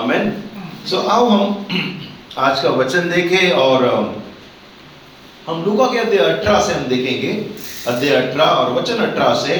[0.00, 0.32] आमेन
[0.86, 1.66] सो आओ हम
[2.38, 3.84] आज का वचन देखें और
[5.46, 7.32] हम लूका के अध्याय अठारह से हम देखेंगे।
[7.88, 9.56] अध्याय अठारह और वचन अठारह से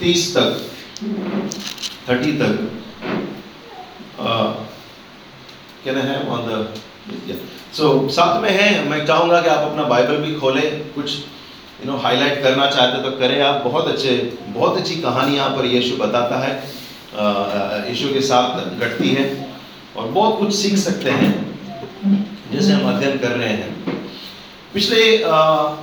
[0.00, 0.48] तीस तक,
[2.08, 2.54] थर्टी तक।
[5.84, 6.50] कहना है ऑन द
[7.74, 11.16] सो साथ में है, मैं चाहूँगा कि आप अपना बाइबल भी खोलें, कुछ
[11.80, 14.16] यू नो हाईलाइट करना चाहते तो करें आप। बहुत अच्छे,
[14.48, 16.52] बहुत अच्छी कहानी यहाँ पर यीशु बताता है।
[17.12, 19.24] यीशु के साथ घटती है
[19.96, 21.32] और बहुत कुछ सीख सकते हैं,
[22.52, 23.98] जैसे हम अध्ययन कर रहे हैं।
[24.74, 25.00] पिछले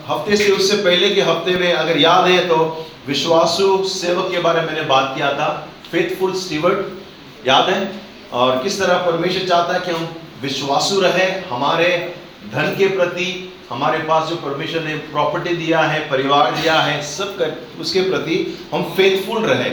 [0.09, 2.57] हफ़्ते से उससे पहले के हफ़्ते में अगर याद है तो
[3.07, 5.49] विश्वासु सेवक के बारे में मैंने बात किया था,
[5.91, 7.91] फेथफुल स्टीवर्ड याद है?
[8.33, 10.07] और किस तरह परमेश्वर चाहता है कि हम
[10.41, 11.89] विश्वासु रहे, हमारे
[12.53, 13.27] धन के प्रति,
[13.69, 18.35] हमारे पास जो परमेश्वर ने प्रॉपर्टी दिया है, परिवार दिया है, सब कर, उसके प्रति
[18.73, 19.69] हम फेथफुल रहे।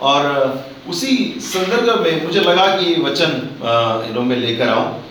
[0.00, 3.30] और उसी संदर्भ में मुझे लगा कि वचन
[4.08, 5.02] इन्हों में लेकर आऊँ।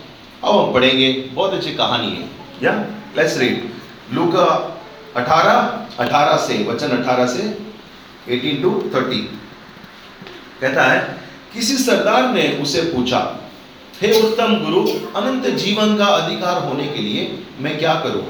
[0.44, 2.28] अब हम पढ़ेंगे, बहुत अच्छी कहानी है।
[2.62, 2.72] या
[3.16, 3.68] लेट्स रीड
[4.14, 4.44] लूका
[5.16, 5.56] 18
[6.00, 7.42] 18 से, वचन 18 से
[8.28, 9.20] 18 टू 30
[10.60, 11.00] कहता है,
[11.54, 13.20] किसी सरदार ने उसे पूछा,
[14.02, 14.80] हे उत्तम गुरु,
[15.16, 18.24] अनंत जीवन का अधिकार होने के लिए मैं क्या करूँ?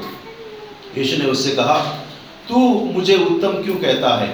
[0.97, 1.77] यीशु ने उससे कहा,
[2.49, 2.59] तू
[2.93, 4.29] मुझे उत्तम क्यों कहता है?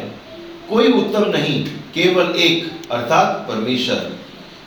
[0.69, 1.63] कोई उत्तम नहीं
[1.93, 3.95] केवल एक, अर्थात परमेश्वर।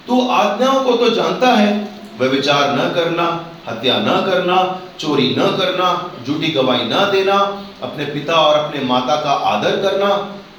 [0.06, 1.72] तू आज्ञाओं को तो जानता है
[2.20, 3.24] वह विचार न करना,
[3.68, 4.56] हत्या न करना,
[5.00, 5.88] चोरी न करना,
[6.26, 7.36] झूठी गवाही न देना,
[7.82, 10.10] अपने पिता और अपने माता का आदर करना।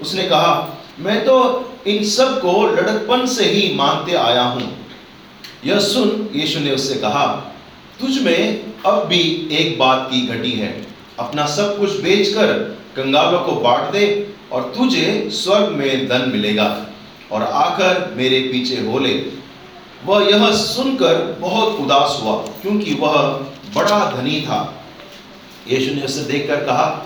[0.02, 1.38] उसने कहा, मैं तो
[1.88, 4.86] इन सबको लड़कपन से ही मानते आया हूँ।
[5.66, 7.26] यह सुन यीशु ने उससे कहा,
[8.00, 10.88] तुझ में अब भी एक बात की घटी है।
[11.20, 12.54] अपना सब कुछ बेचकर
[12.96, 14.06] कंगालों को बांट दे
[14.52, 16.86] और तुझे स्वर्ग में धन मिलेगा
[17.32, 19.14] और आकर मेरे पीछे हो ले।
[20.06, 23.18] वह यह सुनकर बहुत उदास हुआ, क्योंकि वह
[23.76, 24.84] बड़ा धनी था।
[25.68, 27.06] यीशु ने उसे देखकर कहा,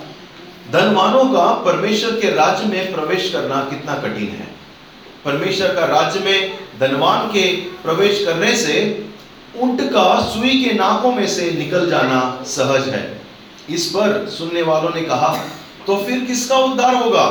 [0.71, 4.47] धनवानों का परमेश्वर के राज्य में प्रवेश करना कितना कठिन है।
[5.25, 9.05] परमेश्वर का राज्य में धनवान के प्रवेश करने से
[9.57, 13.21] ऊँट का सुई के नाकों में से निकल जाना सहज है।
[13.69, 15.27] इस पर सुनने वालों ने कहा
[15.87, 17.27] तो फिर किसका उद्धार होगा?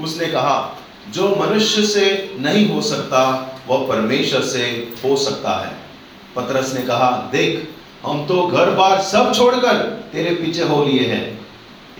[0.00, 0.76] उसने कहा,
[1.10, 3.22] जो मनुष्य से नहीं हो सकता,
[3.68, 4.62] वह परमेश्वर से
[5.04, 5.72] हो सकता है।
[6.36, 7.68] पतरस ने कहा, देख,
[8.06, 9.78] हम तो घर बार सब छोड़कर
[10.12, 11.38] तेरे पीछे हो लिए हैं।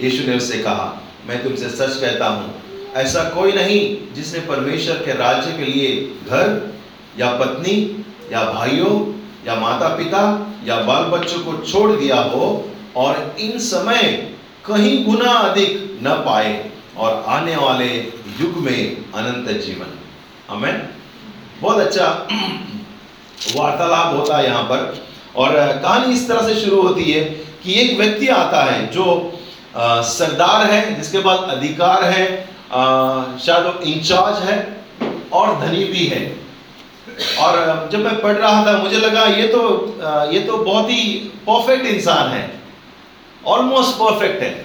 [0.01, 0.97] यीशु ने उससे कहा,
[1.29, 2.55] मैं तुमसे सच कहता हूँ,
[2.97, 3.81] ऐसा कोई नहीं
[4.15, 5.91] जिसने परमेश्वर के राज्य के लिए
[6.29, 6.75] घर,
[7.19, 7.75] या पत्नी,
[8.33, 8.95] या भाइयों,
[9.47, 10.23] या माता पिता
[10.65, 12.47] या बाल बच्चों को छोड़ दिया हो,
[12.97, 14.03] और इन समय
[14.67, 17.87] कहीं गुना अधिक न पाए और आने वाले
[18.41, 19.99] युग में अनंत जीवन।
[20.51, 20.89] हमें
[21.61, 22.07] बहुत अच्छा
[23.57, 24.81] वार्तालाप होता है यहाँ पर।
[25.37, 27.21] और कहानी इस तरह से शुरू होती है
[27.63, 29.07] कि एक व्यक्ति आता है जो
[29.77, 32.27] सरदार है जिसके पास अधिकार है
[32.71, 34.57] शायद वो इंचार्ज है
[35.33, 36.23] और धनी भी है।
[37.41, 39.61] और जब मैं पढ़ रहा था मुझे लगा ये तो
[40.03, 41.15] अ, ये तो बहुत ही
[41.49, 42.60] परफेक्ट इंसान है।
[43.47, 44.65] ऑलमोस्ट परफेक्ट है।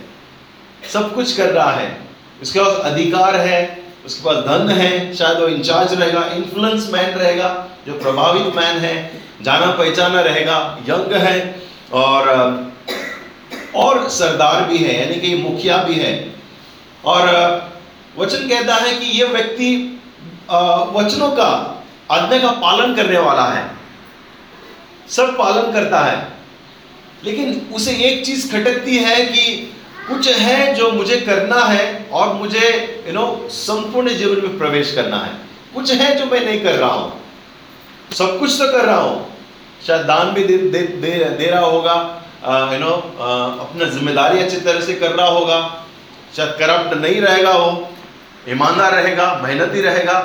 [0.94, 1.98] सब कुछ कर रहा है।
[2.42, 7.68] उसके पास अधिकार है, उसके पास धन है, शायद वो इंचार्ज रहेगा इन्फ्लुएंस मैन रहेगा,
[7.88, 11.62] जो प्रभावित मैन है, जाना पहचाना रहेगा, यंग है,
[11.94, 12.30] और
[13.76, 16.36] और सरदार भी है, यानी कि मुखिया भी है।
[17.06, 17.26] और
[18.18, 20.02] वचन कहता है कि ये व्यक्ति
[20.92, 21.50] वचनों का,
[22.12, 23.72] आज्ञा का पालन करने वाला है।
[25.10, 26.35] सब पालन करता है।
[27.24, 29.46] लेकिन उसे एक चीज़ खटकती है कि
[30.08, 32.68] कुछ है जो मुझे करना है और मुझे
[33.08, 35.32] यू नो संपूर्ण जीवन में प्रवेश करना है।
[35.76, 37.12] कुछ है जो मैं नहीं कर रहा हूँ।
[38.12, 39.26] सब कुछ तो कर रहा हूँ।
[39.88, 41.96] शायद दान भी दे दे, दे, दे रहा होगा
[42.74, 42.92] यू नो
[43.60, 45.60] अपना ज़िम्मेदारी अच्छी तरह से कर रहा होगा।
[46.38, 47.70] शायद करप्ट नहीं रहेगा वो।
[48.50, 50.18] ईमानदार रहेगा मेहनती रहेगा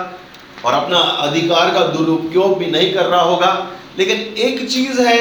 [0.64, 3.52] और अपना अधिकार का दुरुपयोग भी नहीं कर रहा होगा।
[3.98, 5.18] लेकिन एक चीज़ है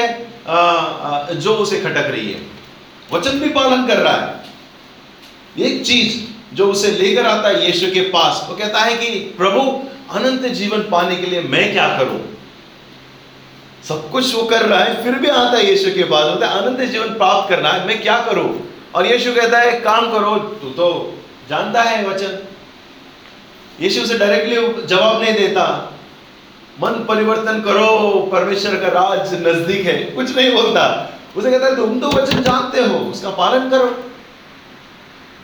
[1.34, 2.40] जो उसे खटक रही है।
[3.12, 4.40] वचन भी पालन कर रहा है।
[5.58, 9.82] एक चीज़ जो उसे लेकर आता है यीशु के पास, वो कहता है कि, प्रभु,
[10.10, 12.36] अनंत जीवन पाने के लिए मैं क्या करूँ?
[13.88, 16.62] सब कुछ वो कर रहा है, फिर भी आता है यीशु के पास। बोलता है,
[16.62, 18.74] अनंत जीवन प्राप्त करना है, मैं क्या करूँ?
[18.94, 21.14] और यीशु कहता है, काम करो, तू तो
[21.50, 22.38] जानता है वचन।
[23.80, 25.94] यीशु उसे डायरेक्टली जवाब नहीं देता।
[26.82, 32.00] मन परिवर्तन करो, परमेश्वर का राज नज़दीक है। कुछ नहीं बोलता। उसे कहता है, तुम
[32.00, 34.04] तो वचन जानते हो, उसका पालन करो।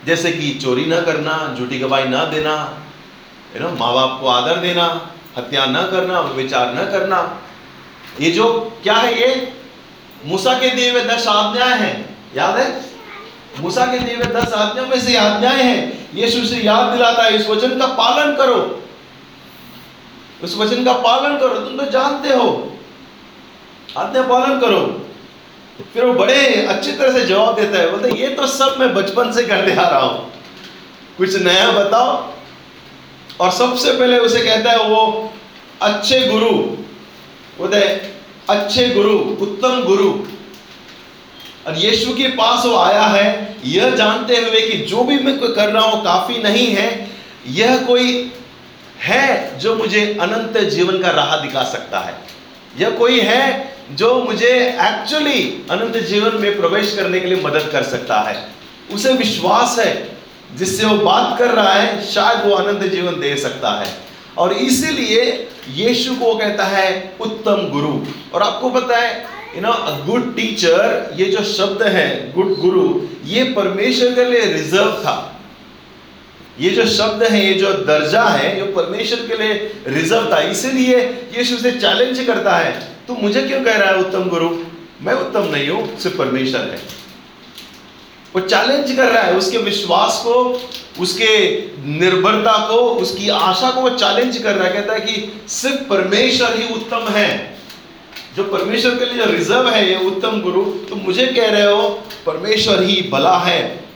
[0.05, 2.83] जैसे कि चोरी ना करना, झूठी गवाही ना देना
[3.61, 7.41] माँ बाप को आदर देना, हत्या न करना, विचार न करना।
[8.21, 9.53] ये जो, क्या है ये?
[10.25, 12.81] मूसा के दिए हुए दस आज्ञाएँ हैं। याद है?
[13.59, 17.35] मूसा के दिए हुए दस आज्ञाओं में से आज्ञाएँ हैं। यीशु से याद दिलाता है,
[17.35, 18.83] इस वचन का पालन करो।
[20.43, 22.77] उस वचन का पालन करो, तुम तो जानते हो।
[23.97, 25.03] आज्ञा पालन करो।
[25.93, 29.31] फिर वो बड़े अच्छी तरह से जवाब देता है, बोलते ये तो सब मैं बचपन
[29.31, 30.33] से करते आ रहा हूँ।
[31.17, 32.33] कुछ नया बताओ।
[33.39, 35.33] और सबसे पहले उसे कहता है, वो
[35.81, 36.51] अच्छे गुरु।
[37.57, 37.81] बोलते
[38.49, 40.13] अच्छे गुरु, उत्तम गुरु।
[41.67, 45.69] और यीशु के पास वो आया है, यह जानते हुए कि जो भी मैं कर
[45.69, 47.11] रहा हूँ काफ़ी नहीं है।
[47.47, 48.33] यह कोई
[49.01, 52.15] है जो मुझे अनंत जीवन का राह दिखा सकता है।
[52.79, 57.83] या कोई है जो मुझे एक्चुअली अनंत जीवन में प्रवेश करने के लिए मदद कर
[57.83, 58.47] सकता है।
[58.93, 60.09] उसे विश्वास है,
[60.55, 63.93] जिससे वो बात कर रहा है, शायद वो अनंत जीवन दे सकता है।
[64.37, 67.99] और इसीलिए यीशु को कहता है, उत्तम गुरु।
[68.33, 69.73] और आपको पता है यू नो
[70.05, 75.36] गुड टीचर ये जो शब्द है गुड गुरु ये परमेश्वर के लिए रिज़र्व था।
[76.59, 80.99] ये जो शब्द है, ये जो दर्जा है, ये परमेश्वर के लिए रिज़र्व था, इसीलिए
[81.37, 84.49] यीशु से चैलेंज करता है। तू मुझे क्यों कह रहा है, उत्तम गुरु?
[85.01, 86.79] मैं उत्तम नहीं हूँ, सिर्फ़ परमेश्वर है।
[88.35, 90.61] वो चैलेंज कर रहा है, उसके विश्वास को,
[90.99, 91.57] उसके
[91.99, 96.55] निर्भरता को, उसकी आशा को वो चैलेंज कर रहा है। कहता है कि सिर्फ़ परमेश्वर
[96.55, 97.57] ही उत्तम है।
[98.37, 102.03] जो परमेश्वर के लिए जो रिज़र्व है, ये उत्तम गुरु तो मुझे कह रहे हो,
[102.25, 103.86] परमेश्वर ही भला है।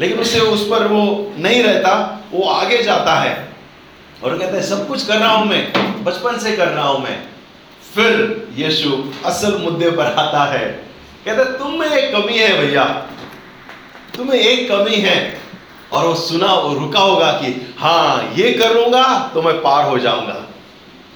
[0.00, 3.48] लेकिन उससे उस पर वो नहीं रहता, वो आगे जाता है।
[4.24, 7.22] और कहता है, सब कुछ कर रहा हूँ मैं, बचपन से कर रहा हूँ मैं।
[7.94, 10.66] फिर यीशु असल मुद्दे पर आता है।
[11.24, 12.84] कहता है, तुम में एक कमी है भैया।
[14.16, 15.40] तुम्हें एक कमी है।
[15.92, 20.42] और वो सुना, वो रुका होगा कि हाँ ये करूँगा तो मैं पार हो जाऊँगा।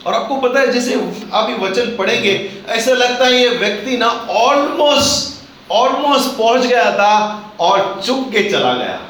[0.07, 0.95] और आपको पता है, जैसे
[1.33, 5.30] आप ये वचन पढ़ेंगे, ऐसा लगता है ये व्यक्ति ना ऑलमोस्ट
[5.71, 9.01] ऑलमोस्ट पहुँच गया था और चुप के चला गया।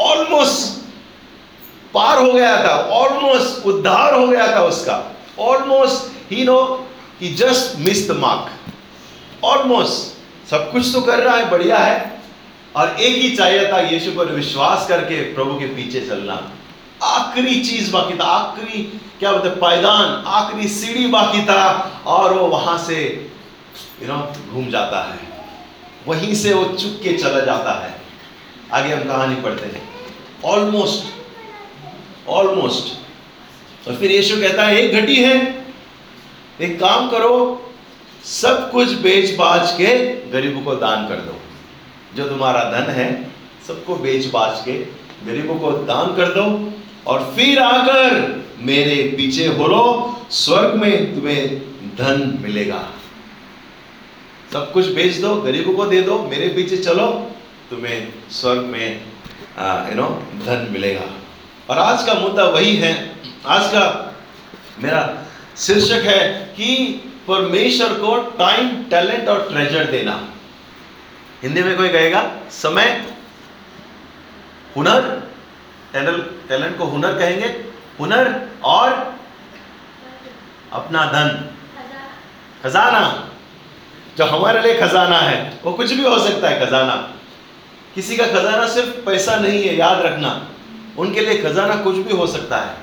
[0.00, 0.78] ऑलमोस्ट
[1.94, 6.86] पार हो गया था ऑलमोस्ट उद्धार हो गया था उसका। ऑलमोस्ट ही no
[7.20, 12.20] he just miss the mark almost सब कुछ तो कर रहा है, बढ़िया है।
[12.76, 16.50] और एक ही चाहिए था यीशु पर विश्वास करके प्रभु के पीछे चलना।
[17.02, 18.82] आखिरी चीज़ बाकी था, आखिरी,
[19.18, 23.30] क्या बोलते, पायदान, आखिरी सीढ़ी बाकी था। और वो वहाँ से
[24.02, 25.29] यू नो घूम जाता है।
[26.06, 28.00] वहीं से वो चुप के चला जाता है।
[28.72, 29.88] आगे हम कहानी पढ़ते हैं।
[30.44, 31.20] ऑलमोस्ट
[32.28, 33.00] ऑलमोस्ट
[33.88, 35.64] और फिर यीशु कहता है, एक घटी है।
[36.60, 37.66] एक काम करो,
[38.24, 41.40] सब कुछ बेच बाज के गरीबों को दान कर दो।
[42.16, 43.30] जो तुम्हारा धन है,
[43.68, 44.72] सबको बेच बाज के
[45.26, 46.72] गरीबों को दान कर दो।
[47.06, 51.60] और फिर आकर मेरे पीछे हो लो, स्वर्ग में तुम्हें
[51.96, 52.88] धन मिलेगा।
[54.52, 57.06] सब कुछ बेच दो गरीबों को दे दो मेरे पीछे चलो
[57.70, 58.86] तुम्हें स्वर्ग में
[59.88, 60.08] यू नो
[60.46, 61.06] धन मिलेगा।
[61.70, 62.92] और आज का मुद्दा वही है।
[63.46, 63.84] आज का
[64.78, 65.02] मेरा
[65.56, 66.18] शीर्षक है
[66.56, 66.74] कि
[67.28, 70.18] परमेश्वर को टाइम टैलेंट और ट्रेजर देना।
[71.42, 72.90] हिंदी में कोई कहेगा समय
[74.76, 75.00] हुनर
[75.94, 77.46] टैलेंट को हुनर कहेंगे
[78.00, 78.90] हुनर और
[80.72, 81.28] अपना धन।
[82.62, 83.29] खजाना।
[84.18, 86.94] जो हमारे लिए खजाना है, वो कुछ भी हो सकता है खजाना।
[87.94, 90.30] किसी का खजाना सिर्फ़ पैसा नहीं है, याद रखना।
[90.98, 92.74] उनके लिए खजाना कुछ भी हो सकता है।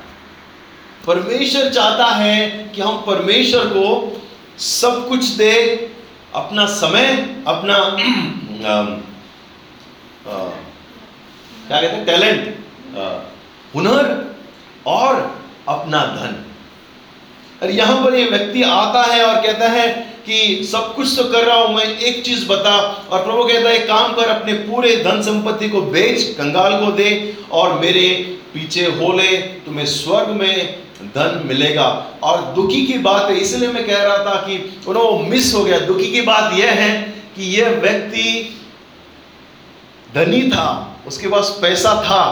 [1.08, 4.22] परमेश्वर चाहता है कि हम परमेश्वर को
[4.60, 5.54] सब कुछ दे,
[6.36, 7.06] अपना समय,
[7.48, 7.78] अपना
[11.68, 12.42] क्या कहते हैं, टैलेंट
[13.76, 14.36] हुनर
[14.88, 16.36] और अपना धन।
[17.62, 19.88] और यहाँ पर ये व्यक्ति आता है और कहता है
[20.26, 22.76] कि सब कुछ तो कर रहा हूँ, मैं एक चीज़ बता।
[23.10, 27.38] और प्रभु कहता है काम कर, अपने पूरे धन संपत्ति को बेच, कंगाल को दे
[27.52, 28.10] और मेरे
[28.54, 31.88] पीछे हो ले, तुम्हें स्वर्ग में धन मिलेगा।
[32.24, 35.80] और दुखी की बात है, इसलिए मैं कह रहा था कि उन्होंने मिस हो गया।
[35.80, 36.92] दुखी की बात यह है
[37.36, 38.54] कि यह व्यक्ति
[40.16, 42.24] धनी था, उसके पास पैसा था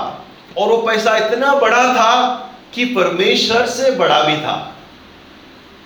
[0.57, 2.13] और वो पैसा इतना बड़ा था
[2.75, 4.74] कि परमेश्वर से बड़ा भी था।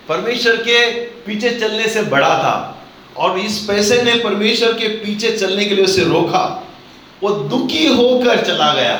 [0.09, 2.85] परमेश्वर के पीछे चलने से बड़ा था
[3.17, 6.67] और इस पैसे ने परमेश्वर के पीछे चलने के लिए उसे रोका।
[7.23, 8.95] वो दुखी होकर चला गया।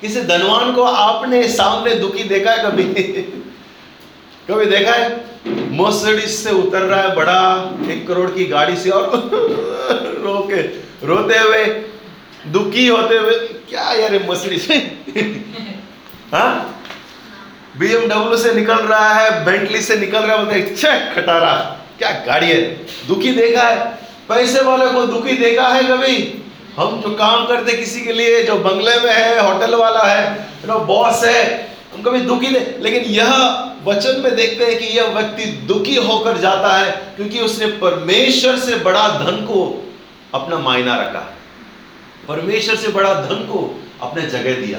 [0.00, 2.84] किसी धनवान को आपने सामने दुखी देखा है कभी?
[4.48, 5.24] कभी देखा है?
[5.70, 9.10] मोसडिस से उतर रहा है बड़ा, एक करोड़ की गाड़ी से और
[10.24, 10.62] रो के
[11.06, 11.64] रोते हुए,
[12.46, 14.92] दुखी होते हुए, क्या यार मर्सिडीज
[16.34, 16.81] हाँ?
[17.78, 21.52] बीएमडब्ल्यू से निकल रहा है बेंटली से निकल रहा है, बोलते छे, खटारा,
[21.98, 22.60] क्या गाड़ी है?
[23.08, 23.86] दुखी देखा है?
[24.28, 26.16] पैसे वाले को दुखी देखा है कभी?
[26.76, 30.78] हम जो काम करते किसी के लिए, जो बंगले में है, होटल वाला है नो
[30.78, 31.42] बॉस है,
[31.94, 33.32] हम कभी दुखी दे लेकिन यह
[33.84, 38.76] वचन में देखते हैं कि यह व्यक्ति दुखी होकर जाता है, क्योंकि उसने परमेश्वर से
[38.76, 39.60] बड़ा धन को
[40.34, 41.32] अपना मायना रखा।
[42.28, 44.78] परमेश्वर से बड़ा धन को अपने जगह दिया।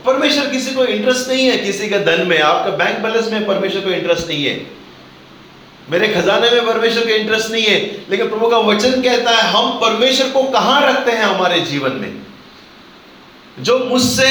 [0.00, 3.80] परमेश्वर किसी को इंटरेस्ट नहीं है किसी के धन में। आपका बैंक बैलेंस में परमेश्वर
[3.80, 4.54] को इंटरेस्ट नहीं है।
[5.90, 7.78] मेरे खजाने में परमेश्वर का इंटरेस्ट नहीं है।
[8.10, 12.12] लेकिन प्रभु का वचन कहता है, हम परमेश्वर को कहाँ रखते हैं हमारे जीवन में?
[13.58, 14.30] जो मुझसे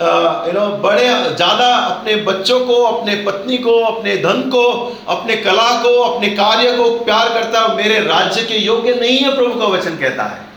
[0.00, 4.64] यू नो बड़े, ज़्यादा अपने बच्चों को, अपने पत्नी को, अपने धन को,
[5.08, 9.34] अपने कला को, अपने कार्य को प्यार करता है, मेरे राज्य के योग्य नहीं है,
[9.36, 10.53] प्रभु का वचन कहता है।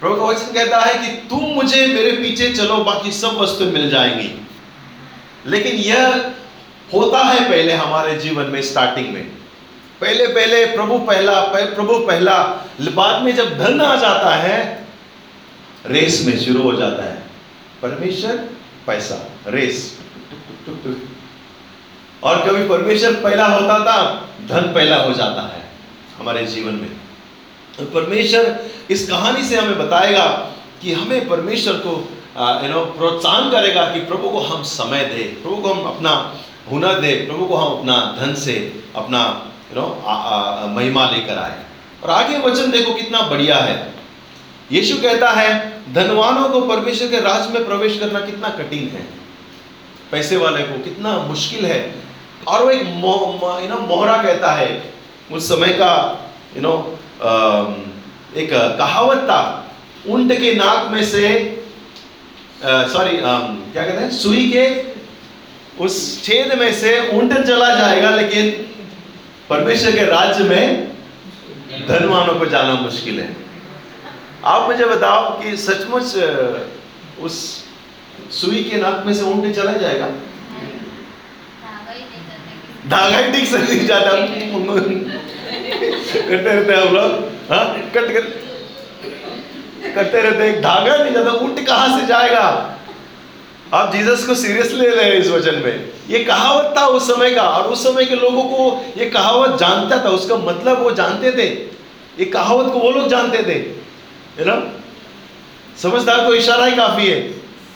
[0.00, 4.46] प्रभु वचन कहता है कि तुम मुझे मेरे पीछे चलो, बाकी सब वस्तु मिल जाएँगी।
[5.46, 6.30] लेकिन यह
[6.94, 9.22] होता है पहले हमारे जीवन में स्टार्टिंग में।
[10.00, 14.86] पहले पहले, प्रभु पहला प्रभु पहला, बाद में जब धन आ जाता है,
[15.86, 17.22] रेस में शुरू हो जाता है।
[17.82, 18.36] परमेश्वर,
[18.86, 19.98] पैसा, रेस।
[22.22, 25.62] और कभी परमेश्वर पहला होता था, धन पहला हो जाता है
[26.18, 27.05] हमारे जीवन में।
[27.80, 30.26] परमेश्वर इस कहानी से हमें बताएगा
[30.82, 31.90] कि हमें परमेश्वर को
[32.64, 36.34] यू नो प्रोत्साहन करेगा कि प्रभु को हम समय दे, प्रभु को हम अपना
[36.70, 40.02] हुनर दे, प्रभु को हम अपना धन से अपना यू नो
[40.68, 41.58] महिमा लेकर आए।
[42.04, 43.94] और आगे वचन देखो कितना बढ़िया है।
[44.72, 49.06] यीशु कहता है, धनवानों को परमेश्वर के राज में प्रवेश करना कितना कठिन है।
[50.12, 51.94] पैसे वाले को कितना मुश्किल है।
[52.48, 54.94] और वो एक मोहरा कहता है,
[55.32, 55.92] उस समय का
[56.56, 59.40] यू नो एक कहावत था
[60.06, 61.28] ऊँट के नाक में से
[62.64, 64.66] सॉरी क्या कहते हैं सुई के
[65.84, 68.50] उस छेद में से ऊँट चला जाएगा लेकिन
[69.50, 70.92] परमेश्वर के राज्य में
[71.88, 73.34] धनवानों को जाना मुश्किल है।
[74.44, 76.14] आप मुझे बताओ कि सचमुच
[77.20, 77.34] उस
[78.30, 80.06] सुई के नाक में से ऊँट चला जाएगा?
[82.88, 84.10] धागा ही ठीक से नहीं जाता।
[85.76, 87.10] करते रहते हैं हम लोग
[87.52, 87.64] हाँ?
[87.94, 88.20] कट कर
[89.94, 92.72] करते रहते हैं। धागा नहीं जाता, ऊँट कहाँ से जाएगा?
[93.74, 97.30] आप जीसस को सीरियसली ले रहे हैं इस वचन में। ये कहावत था उस समय
[97.30, 101.32] का, और उस समय के लोगों को ये कहावत जानता था, उसका मतलब वो जानते
[101.32, 101.46] थे।
[102.18, 103.58] ये कहावत को वो लोग जानते थे,
[104.38, 104.62] है ना?
[105.82, 107.18] समझदार को इशारा ही काफ़ी है।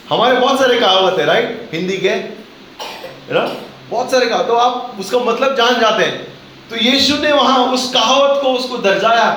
[0.09, 3.45] हमारे बहुत सारे कहावत है राइट हिंदी के, है ना?
[3.89, 6.27] बहुत सारे कहा तो आप उसका मतलब जान जाते हैं।
[6.71, 9.29] तो यीशु ने वहाँ उस कहावत को, उसको दर्जाया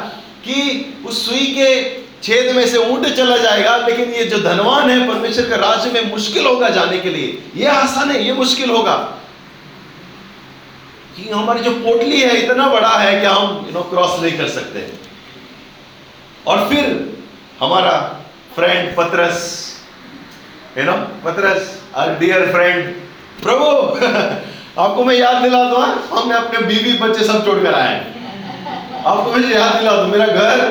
[0.45, 5.09] कि उस सुई के छेद में से ऊँट चला जाएगा, लेकिन ये जो धनवान है
[5.09, 8.95] परमेश्वर के राज्य में मुश्किल होगा जाने के लिए। ये आसान है, ये मुश्किल होगा।
[11.17, 14.49] कि हमारी जो पोटली है इतना बड़ा है कि हम यू नो क्रॉस नहीं कर
[14.49, 14.93] सकते।
[16.47, 17.15] और फिर
[17.61, 18.21] हमारा
[18.55, 19.71] friend Patras
[20.79, 22.95] you know Patras our dear friend
[23.43, 23.65] प्रभु।
[24.79, 27.99] आपको मैं याद दिला दूँ हमने अपने बीवी बच्चे सब छोड़ कर आए
[29.07, 30.63] आपको मुझे याद दिला दू, मेरा घर,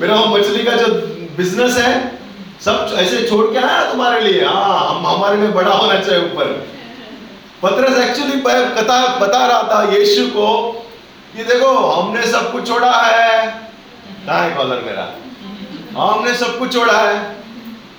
[0.00, 0.86] मेरा मछली का जो
[1.36, 1.90] बिज़नेस है,
[2.60, 6.46] सब ऐसे छोड़ के आया तुम्हारे लिए। हाँ हम हमारे में बड़ा होना चाहिए ऊपर।
[7.62, 10.48] पत्रस एक्चुअली बता बता रहा था यीशु को
[11.36, 13.46] कि देखो, हमने सब कुछ छोड़ा है।
[14.30, 15.06] है कॉलर मेरा?
[15.96, 17.16] हाँ हमने सब कुछ छोड़ा है।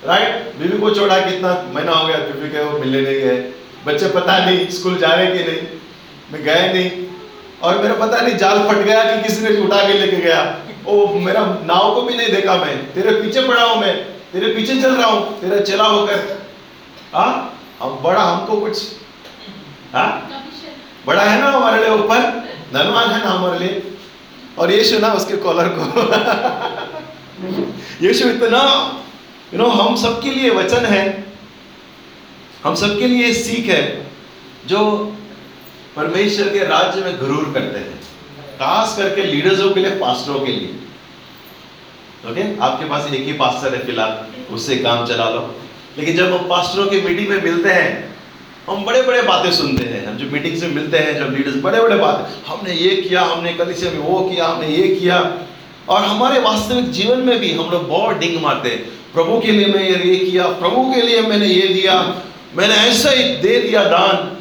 [0.06, 1.54] राइट बीवी को छोड़ा कितना?
[1.74, 3.38] महीना हो गया, बीवी के वो मिलने नहीं गए।
[3.86, 5.62] बच्चे पता नहीं स्कूल जा रहे कि नहीं।
[6.32, 7.06] मैं गए नहीं।
[7.62, 11.14] और मेरा पता नहीं, जाल फट गया कि किसी ने उठा के लेके गया। ओ,
[11.14, 14.94] मेरा नाव को भी नहीं देखा मैं। तेरे पीछे पड़ा हूँ मैं। तेरे पीछे चल
[14.94, 16.42] रहा हूँ। तेरा चला होकर।
[17.14, 17.56] हाँ?
[17.82, 18.82] बड़ा, हमको कुछ
[19.94, 20.42] हाँ?
[21.06, 22.20] बड़ा है ना हमारे लिए ऊपर?
[22.74, 23.94] धनवान है ना हमारे लिए।
[24.58, 26.02] और यीशु ना उसके कॉलर को।
[28.06, 28.92] यीशु इतना
[29.54, 31.29] यू नो हम सबके लिए वचन है।
[32.64, 34.06] हम सबके लिए सीख है
[34.66, 34.80] जो
[35.96, 38.00] परमेश्वर के राज्य में गुरूर करते हैं।
[38.54, 40.68] खास करके लीडर्सों के लिए, पास्टरों के लिए।
[42.30, 45.54] ओके आपके पास एक ही पास्टर है फ़िलहाल, उससे काम चला लो।
[45.98, 48.16] लेकिन जब हम पास्टरों की मीटिंग में मिलते हैं,
[48.68, 51.80] हम बड़े बड़े बातें सुनते हैं। हम जो मीटिंग से मिलते हैं, जब लीडर्स बड़े
[51.80, 55.38] बड़े बात, हमने ये किया, हमने कल से वो किया, हमने ये किया।
[55.88, 58.78] और हमारे वास्तविक जीवन में भी हम लोग बहुत डिंग मारते हैं।
[59.14, 62.22] प्रभु के लिए मैं ये किया, प्रभु के लिए मैंने ये दिया
[62.56, 64.36] मैंने ऐसा ही दे दिया दान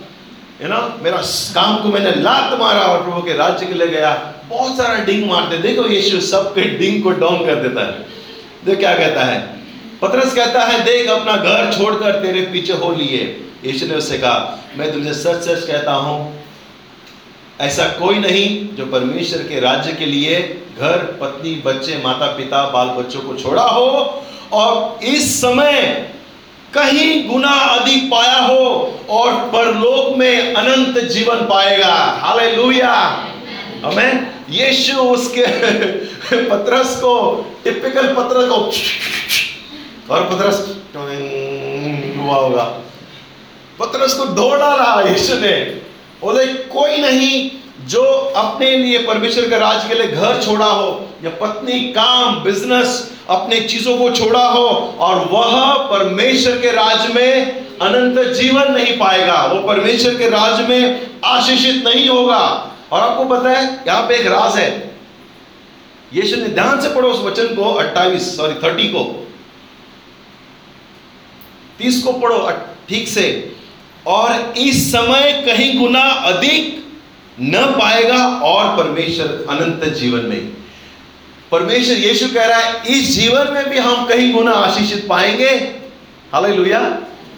[0.61, 1.17] है ना मेरा
[1.55, 4.13] काम को मैंने लात मारा और प्रभु के राज्य के लिए गया।
[4.49, 8.07] बहुत सारा डिंग मारते, देखो यीशु सबके डिंग को डाउन कर देता है।
[8.65, 9.39] देखो क्या कहता है?
[10.01, 13.21] पतरस कहता है, देख अपना घर छोड़कर तेरे पीछे हो लिए।
[13.65, 16.17] यीशु ने उससे कहा, मैं तुमसे सच सच कहता हूँ,
[17.61, 20.39] ऐसा कोई नहीं जो परमेश्वर के राज्य के लिए
[20.79, 23.87] घर, पत्नी, बच्चे माता पिता बाल बच्चों को छोड़ा हो।
[24.53, 25.73] और इस समय
[26.73, 33.25] कहीं गुना अधिक पाया हो और परलोक में अनंत जीवन पाएगा। हालेलुया।
[33.85, 35.41] हमें यीशु उसके
[36.49, 38.71] पत्रस को टिपिकल पत्र को,
[40.13, 40.77] और पत्रस
[42.17, 42.63] हुआ होगा।
[43.79, 45.81] पत्रस को ढो डाला यीशु ने।
[46.21, 47.51] बोले, कोई नहीं
[47.89, 48.03] जो
[48.35, 53.59] अपने लिए परमेश्वर के राज के लिए घर छोड़ा हो, या पत्नी, काम बिज़नेस अपने
[53.59, 59.67] चीज़ों को छोड़ा हो, और वह परमेश्वर के राज में अनंत जीवन नहीं पाएगा, वो
[59.67, 64.57] परमेश्वर के राज में आशीषित नहीं होगा। और आपको पता है, यहाँ पे एक राज
[64.57, 64.95] है।
[66.13, 69.27] यीशु ने ध्यान से पढ़ो उस वचन को 28 सॉरी 30 को।
[71.79, 72.51] 30 को पढ़ो
[72.89, 73.55] ठीक से।
[74.07, 76.79] और इस समय कहीं गुना अधिक
[77.41, 80.53] न पाएगा और परमेश्वर अनंत जीवन में।
[81.51, 85.49] परमेश्वर यीशु कह रहा है इस जीवन में भी हम कहीं गुना आशीषित पाएँगे।
[86.33, 86.79] हालेलुया।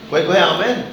[0.10, 0.84] कोई कोई आमेन।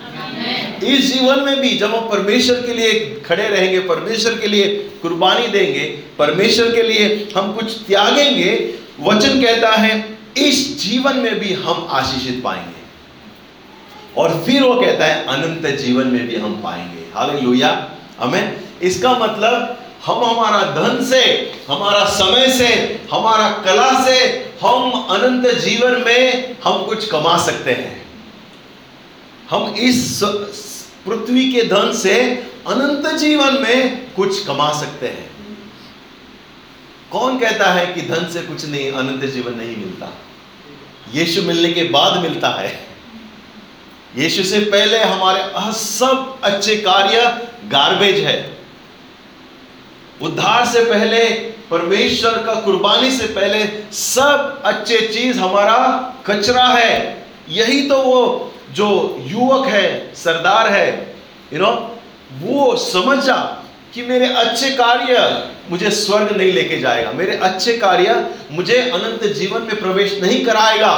[0.85, 4.67] इस जीवन में भी जब हम परमेश्वर के लिए खड़े रहेंगे परमेश्वर के लिए
[5.03, 5.85] कुर्बानी देंगे
[6.19, 12.43] परमेश्वर के लिए हम कुछ त्यागेंगे वचन कहता है इस जीवन में भी हम आशीषित
[12.45, 12.79] पाएँगे।
[14.17, 19.85] और फिर वो कहता है अनंत जीवन में भी हम पाएँगे। हालेलुया। हमें इसका मतलब
[20.07, 24.19] हम हमारा धन से, हमारा समय से, हमारा कला से,
[24.63, 28.07] हम अनंत जीवन में हम कुछ कमा सकते हैं।
[29.51, 30.21] हम इस
[31.07, 32.21] पृथ्वी के धन से
[32.67, 35.31] अनंत जीवन में कुछ कमा सकते हैं।
[37.13, 40.13] कौन कहता है कि धन से कुछ नहीं, अनंत जीवन नहीं मिलता?
[41.15, 42.87] यीशु मिलने के बाद मिलता है।
[44.17, 48.58] यीशु से पहले हमारे सब अच्छे कार्य गार्बेज है।
[50.23, 51.29] उद्धार से पहले,
[51.71, 55.77] परमेश्वर का कुर्बानी से पहले सब अच्छे चीज़ हमारा
[56.27, 58.89] कचरा है। यही तो वो जो
[59.21, 60.89] युवक है, सरदार है
[61.53, 61.71] यू नो
[62.41, 63.25] वो समझ
[63.95, 65.21] कि मेरे अच्छे कार्य
[65.71, 70.95] मुझे स्वर्ग नहीं लेके जाएगा। मेरे अच्छे कार्य मुझे अनंत जीवन में प्रवेश नहीं कराएगा।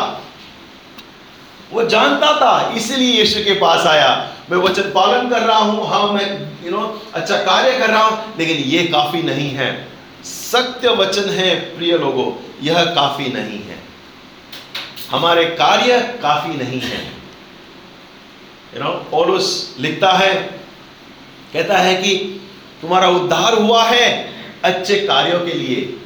[1.72, 4.10] वो जानता था, इसलिए यीशु के पास आया।
[4.50, 6.26] मैं वचन पालन कर रहा हूँ हाँ मैं
[6.64, 6.80] यू नो
[7.14, 9.68] अच्छा कार्य कर रहा हूँ, लेकिन ये काफ़ी नहीं है।
[10.24, 12.32] सत्य वचन है, प्रिय लोगों,
[12.62, 13.78] यह काफ़ी नहीं है।
[15.10, 17.00] हमारे कार्य काफ़ी नहीं है।
[18.74, 20.34] यू नो पौलुस लिखता है,
[21.52, 22.16] कहता है कि
[22.82, 24.32] तुम्हारा उद्धार हुआ है
[24.64, 25.98] अच्छे कार्यों के लिए।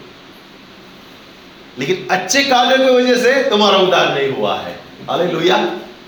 [1.79, 4.79] लेकिन अच्छे कार्यों की वजह से तुम्हारा उद्धार नहीं हुआ है।
[5.11, 5.57] अरे लोहिया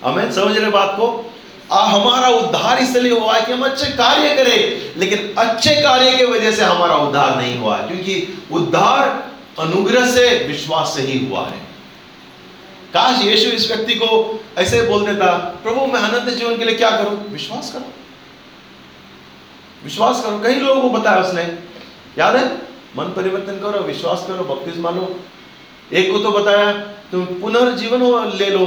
[0.05, 1.26] हमें समझ रहे बात को?
[1.73, 6.25] आ, हमारा उद्धार इसलिए हुआ है कि हम अच्छे कार्य करें लेकिन अच्छे कार्य की
[6.25, 9.09] वजह से हमारा उद्धार नहीं हुआ क्योंकि उद्धार
[9.59, 11.65] अनुग्रह से विश्वास से ही हुआ है।
[12.95, 16.91] काश यीशु इस व्यक्ति को ऐसे बोल देता प्रभु मैं अनंत जीवन के लिए क्या
[16.91, 17.29] करूँ?
[17.31, 17.93] विश्वास करो।
[19.85, 21.43] विश्वास करो। कई लोगों को बताया उसने
[22.19, 22.45] याद है?
[22.97, 25.17] मन परिवर्तन करो विश्वास करो बपतिस्मा मानो
[25.93, 26.73] एक को तो बताया
[27.11, 28.65] तुम पुनर्जीवन ले लो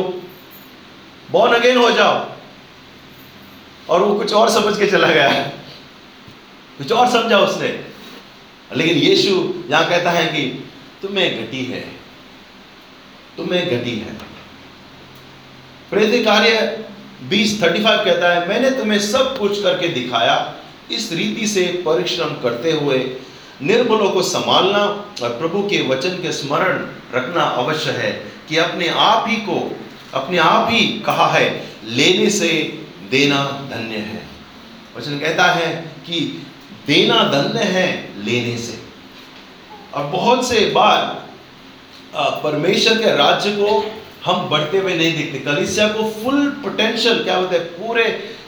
[1.31, 2.28] बॉर्न अगेन हो जाओ।
[3.89, 5.43] और वो कुछ और समझ के चला गया।
[6.77, 7.85] कुछ और समझा उसने।
[8.75, 10.69] लेकिन यीशु यहाँ कहता है कि,
[11.01, 11.99] तुम्हें घटी है।
[13.37, 14.13] तुम्हें घटी है।
[15.89, 16.85] प्रेरित कार्य
[17.29, 20.55] बीस थर्टी फाइव कहता है, मैंने तुम्हें सब कुछ करके दिखाया।
[20.91, 23.17] इस रीति से परिश्रम करते हुए
[23.61, 24.79] निर्बलों को संभालना
[25.23, 29.75] और प्रभु के वचन के स्मरण रखना अवश्य है कि अपने आप ही को,
[30.13, 32.78] अपने आप ही कहा है, लेने से
[33.11, 34.21] देना धन्य है।
[34.97, 35.69] वचन कहता है
[36.05, 36.19] कि
[36.87, 37.87] देना धन्य है
[38.25, 38.77] लेने से।
[39.93, 41.27] और बहुत से बार
[42.43, 43.69] परमेश्वर के राज्य को
[44.25, 48.05] हम बढ़ते हुए नहीं देखते। कलिसिया को फुल पोटेंशियल क्या बोलते हैं, पूरे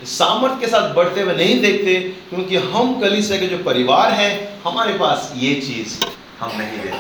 [0.08, 1.96] सामर्थ के साथ बढ़ते हुए नहीं देखते,
[2.30, 5.98] क्योंकि हम कलिसिया के जो परिवार हैं, हमारे पास ये चीज़
[6.40, 6.98] हम नहीं देते।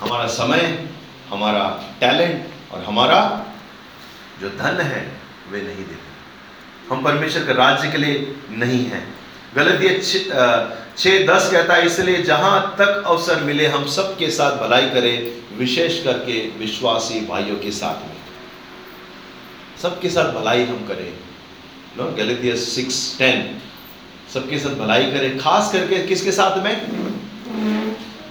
[0.00, 0.88] हमारा समय,
[1.30, 1.64] हमारा
[2.00, 3.20] टैलेंट और हमारा
[4.40, 5.02] जो धन है,
[5.50, 6.09] वे नहीं देते।
[6.90, 9.02] हम परमेश्वर के राज्य के लिए नहीं हैं।
[9.56, 9.98] गलत ये
[10.96, 16.02] छः दस कहता है, इसलिए जहाँ तक अवसर मिले, हम सबके साथ भलाई करें, विशेष
[16.04, 18.16] करके विश्वासी भाइयों के साथ में।
[19.82, 21.12] सबके साथ भलाई हम करें।
[21.98, 23.60] नो, गलतिया सिक्स, टेन,
[24.34, 26.74] सबके साथ भलाई करें। खास करके किसके साथ में?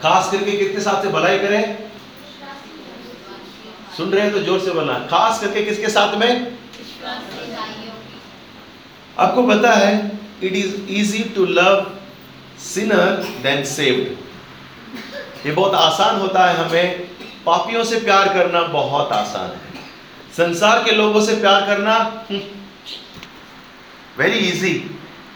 [0.02, 1.78] खास करके किसके साथ से भलाई करें?
[3.98, 6.58] सुन रहे हैं तो ज़ोर से बोलना। खास करके किसके साथ में?
[9.19, 9.93] आपको पता है
[10.43, 11.86] it is easy to love
[12.63, 16.99] sinner then saved ये बहुत आसान होता है हमें,
[17.45, 19.84] पापियों से प्यार करना बहुत आसान है।
[20.38, 21.97] संसार के लोगों से प्यार करना
[24.17, 24.73] वेरी इजी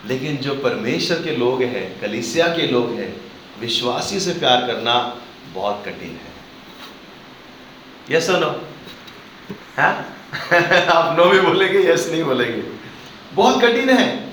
[0.05, 3.15] लेकिन जो परमेश्वर के लोग हैं, कलिसिया के लोग हैं,
[3.59, 4.95] विश्वासी से प्यार करना
[5.53, 6.31] बहुत कठिन है।
[8.11, 8.49] यस नो
[9.77, 9.89] है?
[10.87, 12.72] आप नो भी बोलेंगे यस नहीं बोलेंगे।
[13.33, 14.29] बहुत कठिन है।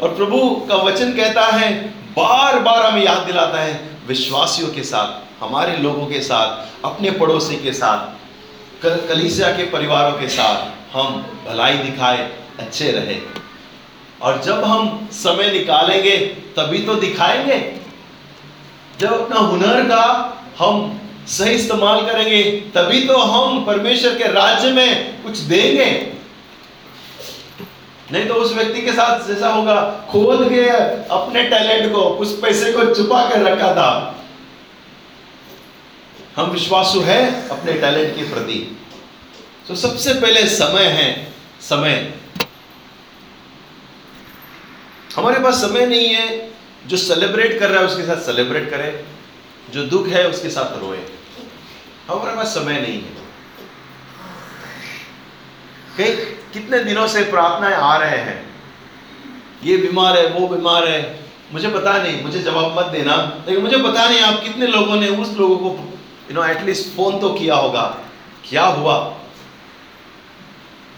[0.00, 5.42] और प्रभु का वचन कहता है बार बार हमें याद दिलाता है, विश्वासियों के साथ,
[5.44, 8.16] हमारे लोगों के साथ, अपने पड़ोसी के साथ
[8.84, 13.18] कलीसिया के परिवारों के साथ हम भलाई दिखाए, अच्छे रहे।
[14.22, 17.72] और जब हम समय निकालेंगे, तभी तो दिखाएँगे।
[19.00, 25.22] जब अपना हुनर का हम सही इस्तेमाल करेंगे, तभी तो हम परमेश्वर के राज्य में
[25.22, 26.15] कुछ देंगे।
[28.12, 30.68] नहीं तो उस व्यक्ति के साथ जैसा होगा खोद के
[31.08, 34.12] अपने टैलेंट को, उस पैसे को छुपा कर रखा था।
[36.36, 38.80] हम विश्वासु है अपने टैलेंट के प्रति।
[39.68, 42.14] तो सबसे पहले समय है, समय।
[45.16, 46.50] हमारे पास समय नहीं है,
[46.86, 49.04] जो सेलिब्रेट कर रहा है, उसके साथ सेलिब्रेट करे।
[49.70, 50.98] जो दुख है, उसके साथ रोए।
[52.08, 53.26] हमारे पास समय नहीं है।
[56.56, 58.38] कितने दिनों से प्रार्थनाएँ आ रहे हैं?
[59.64, 61.00] ये बीमार है, वो बीमार है।
[61.52, 63.16] मुझे पता नहीं, मुझे जवाब मत देना।
[63.46, 65.68] लेकिन मुझे पता नहीं आप कितने लोगों ने उस लोगों को
[66.30, 67.82] यू नो एटलीस्ट फ़ोन तो किया होगा।
[68.48, 68.96] क्या हुआ?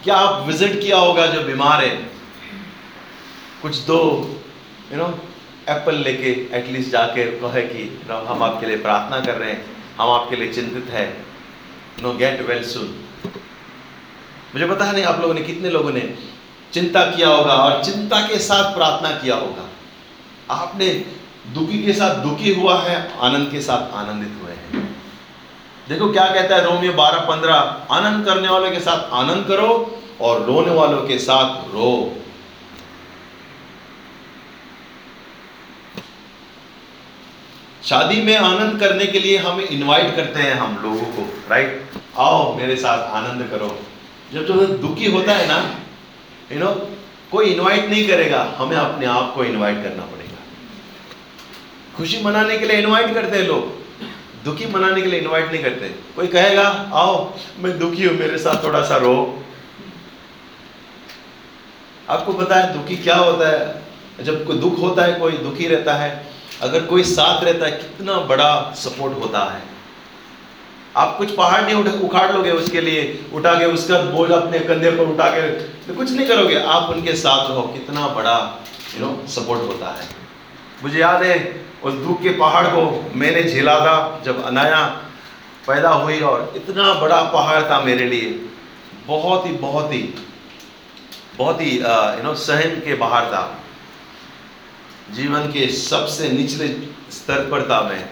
[0.05, 1.90] क्या आप विज़िट किया होगा जो बीमार है?
[3.62, 4.01] कुछ दो
[4.92, 5.09] यू नो
[5.68, 9.64] एप्पल लेके एटलीस्ट जाके कहे कि हम आपके लिए प्रार्थना कर रहे हैं,
[9.99, 11.07] हम आपके लिए चिंतित है।
[12.03, 12.94] नो गेट वेल सुन
[14.59, 16.01] मुझे पता नहीं आप लोगों ने कितने लोगों ने
[16.73, 19.66] चिंता किया होगा और चिंता के साथ प्रार्थना किया होगा।
[20.55, 20.88] आपने
[21.55, 24.83] दुखी के साथ दुखी हुआ है, आनंद के साथ आनंदित हुए हैं।
[25.88, 27.55] देखो क्या कहता है रोमियो बारह पंद्रह,
[27.90, 29.68] आनंद करने वालों के साथ आनंद करो
[30.21, 31.90] और रोने वालों के साथ रो।
[37.85, 42.57] शादी में आनंद करने के लिए हम इनवाइट करते हैं हम लोगों को राइट आओ
[42.57, 43.71] मेरे साथ आनंद करो।
[44.33, 45.81] जब जो दुखी होता है ना
[46.53, 46.88] यू नो
[47.31, 50.37] कोई इनवाइट नहीं करेगा, हमें अपने आप को इनवाइट करना पड़ेगा।
[51.97, 53.79] खुशी मनाने के लिए इनवाइट करते हैं लोग।
[54.45, 58.64] दुखी मनाने के लिए इनवाइट नहीं करते। कोई कहेगा, आओ, मैं दुखी हूँ, मेरे साथ
[58.64, 59.45] थोड़ा सा रो।
[62.11, 63.83] आपको पता है दुखी क्या होता है?
[64.25, 66.27] जब कोई दुख होता है, कोई दुखी रहता है,
[66.62, 69.78] अगर कोई साथ रहता है, कितना बड़ा सपोर्ट होता है।
[70.99, 73.03] आप कुछ पहाड़ नहीं उठा उखाड़ लोगे उसके लिए
[73.35, 75.43] उठा के उसका बोझ अपने कंधे पर उठा के
[75.83, 78.39] तो कुछ नहीं करोगे। आप उनके साथ रहो, कितना बड़ा
[78.95, 80.09] यू नो सपोर्ट होता है।
[80.83, 81.37] मुझे याद है,
[81.85, 84.85] उस दुख के पहाड़ को मैंने झेला था, जब अनाया
[85.67, 88.31] पैदा हुई और इतना बड़ा पहाड़ था मेरे लिए।
[89.07, 90.03] बहुत ही बहुत ही
[91.39, 93.43] बहुत ही यू नो सहन के बाहर था।
[95.11, 96.69] जीवन के सबसे निचले
[97.13, 98.05] स्तर पर था मैं।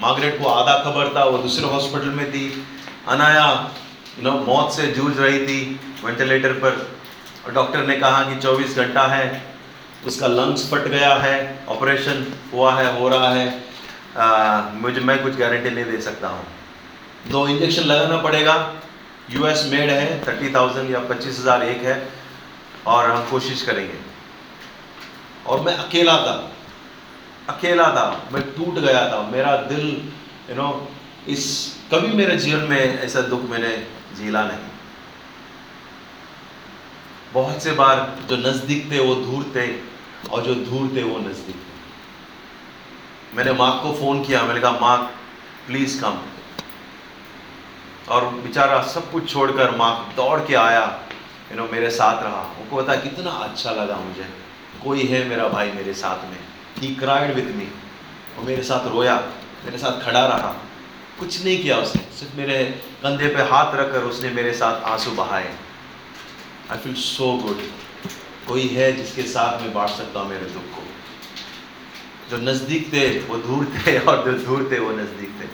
[0.00, 2.46] मार्गरेट को आधा खबर था वो दूसरे हॉस्पिटल में थी।
[3.08, 3.46] अनाया
[4.18, 5.58] यू नो मौत से जूझ रही थी
[6.04, 6.72] वेंटिलेटर पर।
[7.44, 9.24] और डॉक्टर ने कहा कि 24 घंटा है
[10.06, 11.36] उसका लंग्स फट गया है
[11.68, 13.46] ऑपरेशन हुआ है हो रहा है।
[14.16, 16.44] आ, मुझे मैं कुछ गारंटी नहीं दे सकता हूँ।
[17.30, 18.54] दो इंजेक्शन लगाना पड़ेगा।
[19.30, 21.96] यूएस मेड है थर्टी थाउज़ेंड या पच्चीस हज़ार एक है
[22.86, 23.98] और हम कोशिश करेंगे।
[25.46, 26.36] और मैं अकेला था।
[27.48, 29.86] अकेला था, मैं टूट गया था। मेरा दिल
[30.50, 30.88] यू नो
[31.28, 31.44] इस,
[31.92, 33.76] कभी मेरे जीवन में ऐसा दुख मैंने
[34.16, 34.74] झीला नहीं।
[37.32, 39.66] बहुत से बार जो नज़दीक थे, वो दूर थे,
[40.30, 44.96] और जो दूर थे, वो नज़दीक थे। मैंने माँ को फ़ोन किया, मैंने कहा, माँ
[45.66, 46.18] प्लीज़ कम
[48.08, 50.84] और बेचारा सब कुछ छोड़कर माँ दौड़ के आया
[51.52, 54.28] यू नो मेरे साथ रहा। उनको पता कितना अच्छा लगा मुझे।
[54.84, 56.38] कोई है मेरा भाई मेरे साथ में?
[56.78, 57.68] ही क्राइड विथ मी
[58.36, 59.16] वो मेरे साथ रोया,
[59.64, 60.54] मेरे साथ खड़ा रहा।
[61.18, 62.64] कुछ नहीं किया उसने, सिर्फ़ मेरे
[63.02, 65.54] कंधे पे हाथ रखकर उसने मेरे साथ आँसू बहाए।
[66.70, 67.60] आई फील सो गुड
[68.48, 70.82] कोई है जिसके साथ मैं बांट सकता हूँ मेरे दुख को।
[72.30, 75.48] जो नज़दीक थे, वो दूर थे, और जो दूर थे, वो नज़दीक थे।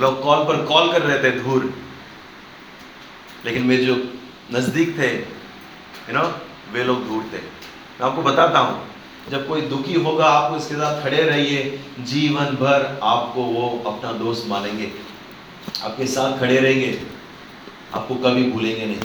[0.00, 1.74] लोग कॉल पर कॉल कर रहे थे, दूर।
[3.44, 3.96] लेकिन मेरे जो
[4.52, 6.22] नज़दीक थे यू नो
[6.72, 8.89] वे लोग दूर थे। मैं आपको बताता हूँ
[9.28, 14.46] जब कोई दुखी होगा, आप उसके साथ खड़े रहिए। जीवन भर आपको वो अपना दोस्त
[14.48, 14.90] मानेंगे।
[15.84, 16.98] आपके साथ खड़े रहेंगे।
[17.94, 19.00] आपको कभी भूलेंगे नहीं।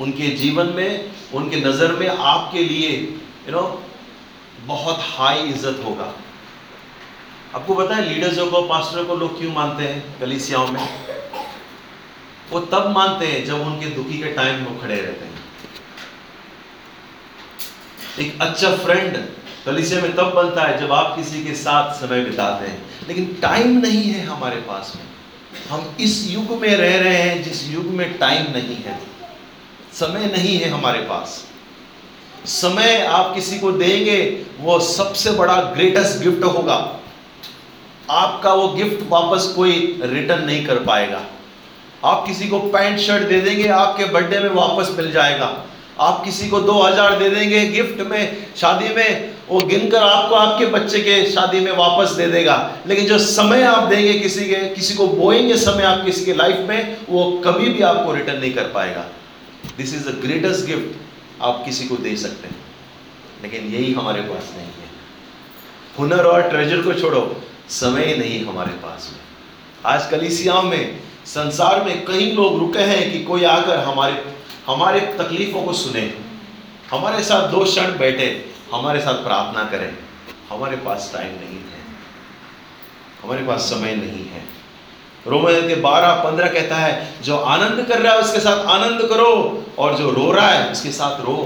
[0.00, 2.90] उनके जीवन में, उनके नज़र में आपके लिए
[3.46, 3.62] यू नो
[4.66, 6.12] बहुत हाई इज़्ज़त होगा।
[7.54, 10.88] आपको पता है लीडर्सों को पास्टरों को लोग क्यों मानते हैं कलिसियाओं में?
[12.50, 15.32] वो तब मानते हैं जब उनके दुखी के टाइम वो खड़े रहते हैं।
[18.18, 19.16] एक अच्छा फ्रेंड
[19.66, 23.78] कलिसिया में तब बनता है जब आप किसी के साथ समय बिताते हैं। लेकिन टाइम
[23.78, 25.04] नहीं है हमारे पास में।
[25.68, 29.00] हम इस युग में रह रहे हैं जिस युग में टाइम नहीं है।
[29.92, 31.46] समय नहीं है हमारे पास।
[32.44, 37.00] समय आप किसी को देंगे, वो सबसे बड़ा ग्रेटेस्ट गिफ्ट होगा।
[38.10, 41.24] आपका वो गिफ्ट वापस कोई रिटर्न नहीं कर पाएगा।
[42.04, 45.64] आप किसी को पैंट शर्ट दे देंगे, आपके बर्थडे में वापस मिल जाएगा।
[46.00, 50.66] आप किसी को दो हज़ार दे देंगे गिफ्ट में, शादी में, वो गिनकर आपको आपके
[50.66, 54.94] बच्चे के शादी में वापस दे देगा। लेकिन जो समय आप देंगे किसी के, किसी
[54.94, 58.64] को बोएँगे समय आप किसी के लाइफ में, वो कभी भी आपको रिटर्न नहीं कर
[58.64, 59.06] पाएगा।
[59.76, 60.96] This is the greatest gift
[61.42, 62.56] आप किसी को दे सकते हैं।
[63.42, 64.90] लेकिन यही हमारे पास नहीं है।
[65.98, 69.20] हुनर और ट्रेजर को छोड़ो, समय नहीं हमारे पास में।
[69.94, 75.62] आज कलिसियाओं में, संसार में कई लोग रुके हैं कि कोई आकर हमारे हमारे तकलीफों
[75.62, 76.14] को सुने,
[76.90, 79.98] हमारे साथ दो क्षण बैठे, हमारे साथ प्रार्थना करें,
[80.50, 81.82] हमारे पास टाइम नहीं है,
[83.22, 84.42] हमारे पास समय नहीं है।
[85.26, 89.64] रोमन के बारह पंद्रह कहता है, जो आनंद कर रहा है, उसके साथ आनंद करो,
[89.78, 91.36] और जो रो रहा है, उसके साथ रो।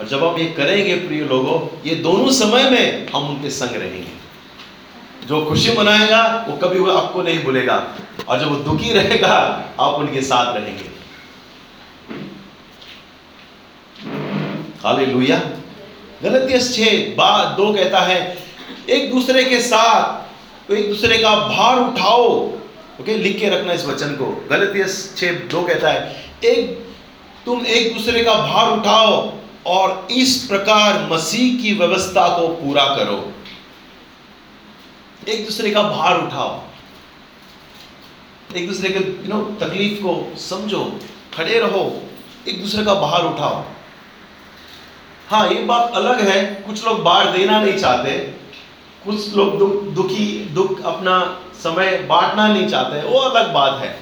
[0.00, 5.26] और जब आप ये करेंगे, प्रिय लोगों, ये दोनों समय में हम उनके संग रहेंगे।
[5.26, 7.76] जो खुशी मनाएगा, वो कभी वो आपको नहीं भूलेगा,
[8.28, 9.34] और जब वो दुखी रहेगा,
[9.80, 10.91] आप उनके साथ रहेंगे।
[14.84, 15.38] हालेलुया।
[16.22, 18.38] गलतियस छः बाद दो कहता है,
[18.88, 20.20] एक दूसरे के साथ
[20.68, 22.28] तो एक दूसरे का भार उठाओ।
[23.00, 26.86] ओके लिख के रखना इस वचन को। गलतियस छः दो कहता है, एक,
[27.44, 29.32] तुम एक दूसरे का भार उठाओ
[29.66, 33.32] और इस प्रकार मसीह की व्यवस्था को पूरा करो।
[35.28, 36.60] एक दूसरे का भार उठाओ।
[38.56, 40.84] एक दूसरे के यू नो तकलीफ़ को समझो,
[41.34, 42.02] खड़े रहो।
[42.48, 43.64] एक दूसरे का भार उठाओ।
[45.32, 48.10] हाँ ये बात अलग है। कुछ लोग बाढ़ देना नहीं चाहते।
[49.04, 54.00] कुछ लोग दुख, दुखी, दुख अपना समय बांटना नहीं चाहते। वो अलग बात है।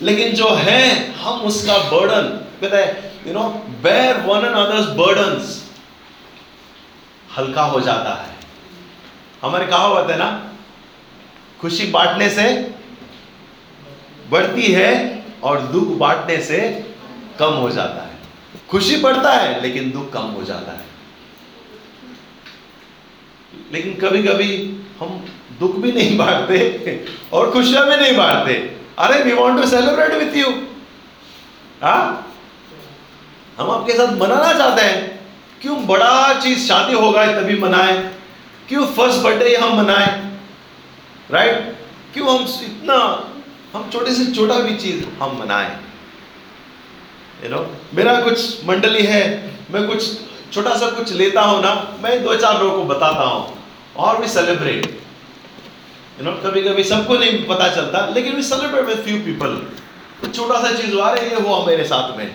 [0.00, 2.28] लेकिन जो है, हम उसका बर्डन
[2.60, 3.48] कहते हैं you know
[3.82, 5.70] bear one and others burdens
[7.38, 8.36] हल्का हो जाता है।
[9.42, 10.48] हमारे कहा होता है ना,
[11.60, 12.74] खुशी बांटने से
[14.30, 16.86] बढ़ती है और दुख बांटने से
[17.38, 18.11] कम हो जाता है।
[18.72, 20.84] खुशी बढ़ता है, लेकिन दुख कम हो जाता है।
[23.72, 24.56] लेकिन कभी कभी
[25.00, 25.24] हम
[25.60, 28.54] दुख भी नहीं बांटते और खुशियाँ भी नहीं बांटते।
[28.98, 30.50] अरे we want to celebrate with you
[31.82, 31.96] हा?
[33.58, 35.20] हम आपके साथ मनाना चाहते हैं।
[35.62, 37.96] क्यों बड़ा चीज़ शादी होगा तभी मनाए?
[38.68, 40.34] क्यों फ़र्स्ट बर्थडे हम मनाए?
[41.30, 41.76] राइट
[42.14, 42.94] क्यों हम इतना,
[43.74, 45.91] हम छोटे से छोटा भी चीज़ हम मनाएँ?
[47.44, 49.22] यू नो मेरा कुछ मंडली है,
[49.70, 50.04] मैं कुछ
[50.52, 53.58] छोटा सा कुछ लेता हूँ ना, मैं दो चार लोगों को बताता हूँ।
[53.96, 54.86] और भी सेलिब्रेट
[56.18, 59.60] यू नो कभी कभी सबको नहीं पता चलता, लेकिन we celebrate with few people
[60.28, 62.34] छोटा सा चीज़ आ रही है वो मेरे साथ में।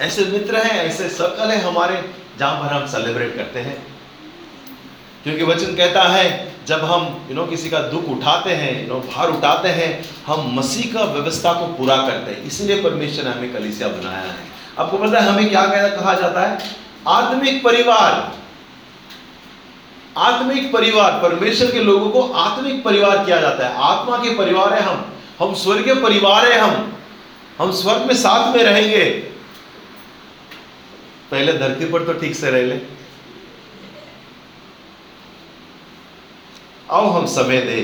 [0.00, 2.02] ऐसे मित्र हैं, ऐसे सर्कल है हमारे,
[2.38, 3.76] जहाँ पर हम सेलिब्रेट करते हैं।
[5.24, 6.26] क्योंकि वचन कहता है
[6.68, 10.54] जब हम यू नो किसी का दुख उठाते हैं यू नो भार उठाते हैं, हम
[10.54, 14.44] मसीह का व्यवस्था को पूरा करते हैं। इसीलिए परमेश्वर ने हमें कलिसिया बनाया है।
[14.78, 16.58] आपको पता है, हमें क्या कहा जाता है?
[17.08, 18.32] आत्मिक परिवार।
[20.16, 24.80] आत्मिक परिवार। परमेश्वर के लोगों को आत्मिक परिवार किया जाता है। आत्मा के परिवार है
[24.80, 26.92] हम। हम स्वर्गीय परिवार है हम।
[27.58, 29.04] हम स्वर्ग में साथ में रहेंगे।
[31.30, 32.98] पहले धरती पर तो ठीक से रह ले।
[36.90, 37.80] आओ हम समय दे।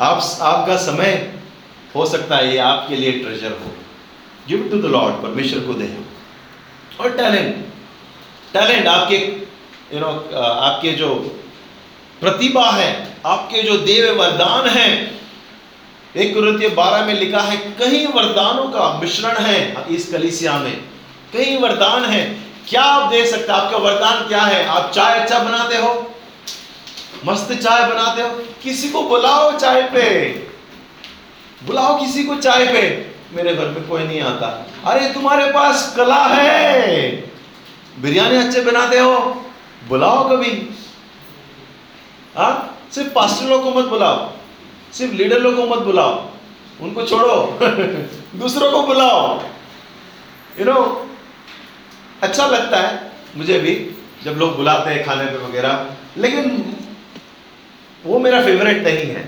[0.00, 1.32] आप, आपका समय
[1.94, 3.70] हो सकता है ये आपके लिए ट्रेजर हो।
[4.48, 5.88] गिव टू द लॉर्ड परमेश्वर को दे।
[7.00, 7.64] और टैलेंट
[8.52, 9.16] टैलेंट आपके
[9.94, 10.06] यू नो
[10.42, 11.14] आपके जो
[12.20, 14.88] प्रतिभा है, आपके जो देव वरदान है,
[16.16, 20.80] एक कुरतिय बारह में लिखा है, कई वरदानों का मिश्रण है इस कलिसिया में।
[21.32, 22.24] कई वरदान है।
[22.68, 24.64] क्या आप दे सकते आपका वरदान क्या है?
[24.66, 26.11] आप चाय अच्छा बनाते हो?
[27.26, 28.28] मस्त चाय बनाते हो।
[28.62, 30.28] किसी को बुलाओ चाय पे।
[31.66, 36.24] बुलाओ किसी को चाय पे। मेरे घर में कोई नहीं आता। अरे, तुम्हारे पास कला
[36.24, 37.10] है।
[38.00, 39.18] बिरयानी अच्छे बनाते हो।
[39.88, 40.76] बुलाओ कभी।
[42.36, 42.78] हाँ?
[42.94, 44.32] सिर्फ़ पास्टर को मत बुलाओ।
[44.92, 46.30] सिर्फ़ लीडर लोग को मत बुलाओ।
[46.80, 47.58] उनको छोड़ो।
[48.38, 49.42] दूसरों को बुलाओ।
[50.60, 51.06] यू नो
[52.22, 53.90] अच्छा लगता है। मुझे भी,
[54.24, 56.76] जब लोग बुलाते हैं खाने पे वगैरह। लेकिन
[58.04, 59.24] वो मेरा फेवरेट नहीं है।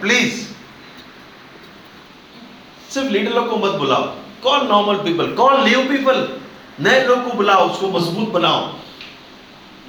[0.00, 0.34] प्लीज़
[2.94, 4.02] सिर्फ़ लीडर लोग को मत बुलाओ।
[4.42, 6.28] कौन नॉर्मल पीपल कौन न्यू पीपल
[6.80, 8.68] नए लोग को बुलाओ, उसको मज़बूत बनाओ।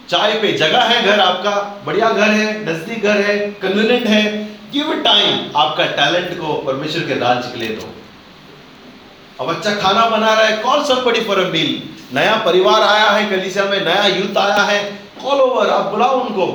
[0.10, 1.52] चाय पे जगह है घर आपका,
[1.86, 4.24] बढ़िया घर है, नज़दीक घर है कन्वीनियंट है
[4.74, 7.94] गिव टाइम आपका टैलेंट को परमेश्वर के राज के लिए दो।
[9.40, 11.82] अब अच्छा खाना बना रहा है call somebody for a meal
[12.14, 14.84] नया परिवार आया है कलीसिया में, नया यूथ आया है
[15.22, 16.48] कॉल ओवर आप बुलाओ उनको।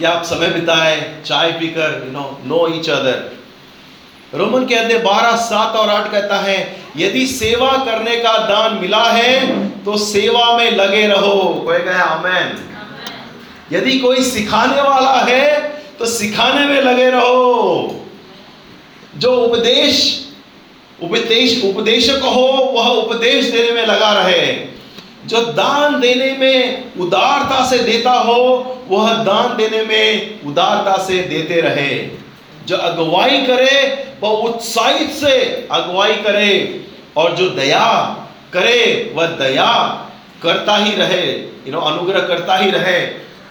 [0.00, 5.36] कि आप समय बिताए चाय पीकर you know no each other Roman के अध्याय बारह
[5.38, 6.56] सात और आठ कहता है
[6.96, 9.32] यदि सेवा करने का दान मिला है
[9.84, 12.56] तो सेवा में लगे रहो। कोई कहे आमेन।
[13.72, 15.46] यदि कोई सिखाने वाला है
[15.98, 18.06] तो सिखाने में लगे रहो।
[19.16, 20.02] जो उपदेश
[21.02, 24.46] उपदेश उपदेशक हो वह उपदेश देने में लगा रहे।
[25.30, 31.60] जो दान देने में उदारता से देता हो, वह दान देने में उदारता से देते
[31.60, 32.08] रहे।
[32.66, 36.84] जो अगुवाई करे, वह उत्साहित से अगुवाई करे,
[37.16, 38.16] और जो दया
[38.52, 40.06] करे, वह दया
[40.42, 43.08] करता ही रहे यू नो अनुग्रह करता ही रहे,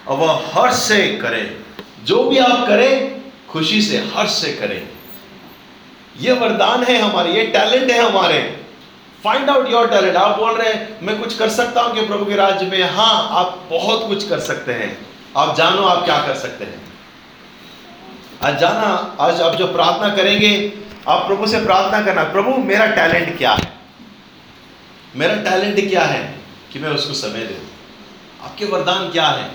[0.08, 1.58] और वह हर्ष से करे।
[2.04, 4.88] जो भी आप करें, खुशी से, हर्ष से करें।
[6.22, 8.59] ये वरदान है हमारे, ये टैलेंट है हमारे।
[9.26, 12.26] फाइंड आउट योर टैलेंट आप बोल रहे हैं, मैं कुछ कर सकता हूँ कि प्रभु
[12.26, 12.84] के राज्य में?
[12.84, 16.82] हाँ आप बहुत कुछ कर सकते हैं। आप जानो आप क्या कर सकते हैं।
[18.44, 20.74] आज जाना, आज आप जो प्रार्थना करेंगे,
[21.08, 23.74] आप प्रभु से प्रार्थना करना, प्रभु, मेरा टैलेंट क्या है?
[25.16, 26.22] मेरा टैलेंट क्या है
[26.74, 27.56] कि मैं उसको समय दू?
[28.46, 29.46] आपके वरदान क्या है?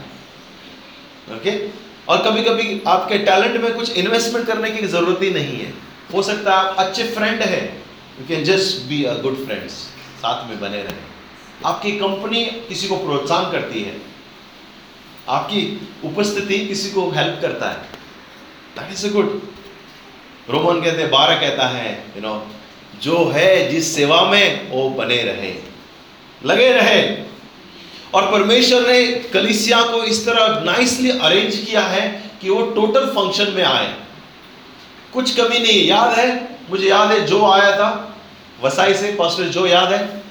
[1.33, 1.67] ओके
[2.09, 5.73] और कभी कभी आपके टैलेंट में कुछ इन्वेस्टमेंट करने की ज़रूरत ही नहीं है।
[6.15, 7.84] हो सकता है आप अच्छे फ्रेंड है
[8.21, 9.73] you can just be a good friends
[10.23, 11.15] साथ में बने रहे।
[11.65, 14.01] आपकी कंपनी किसी को प्रोत्साहन करती है।
[15.29, 17.77] आपकी उपस्थिति किसी को हेल्प करता है।
[18.79, 19.43] That is a good
[20.51, 24.71] Roman कहते हैं बारह कहता है यू you नो know, जो है जिस सेवा में
[24.71, 25.55] वो बने रहे।
[26.45, 27.25] लगे रहे।
[28.15, 33.53] और परमेश्वर ने कलिसिया को इस तरह नाइसली अरेंज किया है कि वो टोटल फ़ंक्शन
[33.53, 33.95] में आए।
[35.13, 38.17] कुछ कमी नहीं याद है मुझे याद है, जो आया था,
[38.63, 40.23] वसाई से पास्टर जो याद है,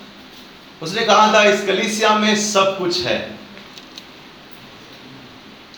[0.81, 3.17] उसने कहा था, इस कलिसिया में सब कुछ है।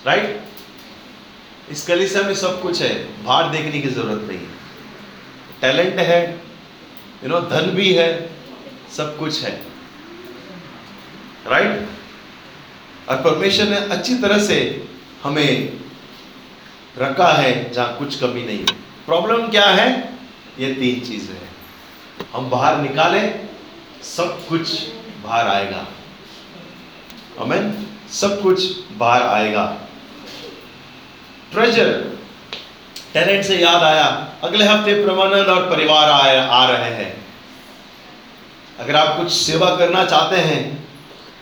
[0.06, 0.42] राइट
[1.72, 4.40] इस कलिसिया में सब कुछ है, बाहर देखने की ज़रूरत नहीं
[5.62, 6.20] टैलेंट है
[7.24, 8.10] यू नो धन भी है,
[8.98, 9.52] सब कुछ है।
[11.48, 11.88] राइट
[13.10, 14.58] और परमेश्वर ने अच्छी तरह से
[15.24, 15.80] हमें
[16.98, 18.74] रखा है, जहाँ कुछ कमी नहीं है।
[19.06, 20.15] प्रॉब्लम क्या है?
[20.60, 21.50] ये तीन चीज़ें हैं।
[22.34, 23.22] हम बाहर निकाले
[24.06, 24.70] सब कुछ
[25.24, 25.86] बाहर आएगा।
[27.40, 27.74] अमेन
[28.12, 28.64] सब कुछ
[28.98, 29.66] बाहर आएगा।
[31.52, 31.92] ट्रेजर
[33.14, 34.06] टैलेंट से याद आया
[34.44, 37.12] अगले हफ़्ते प्रमानंद और परिवार आ, आ रहे हैं।
[38.80, 40.64] अगर आप कुछ सेवा करना चाहते हैं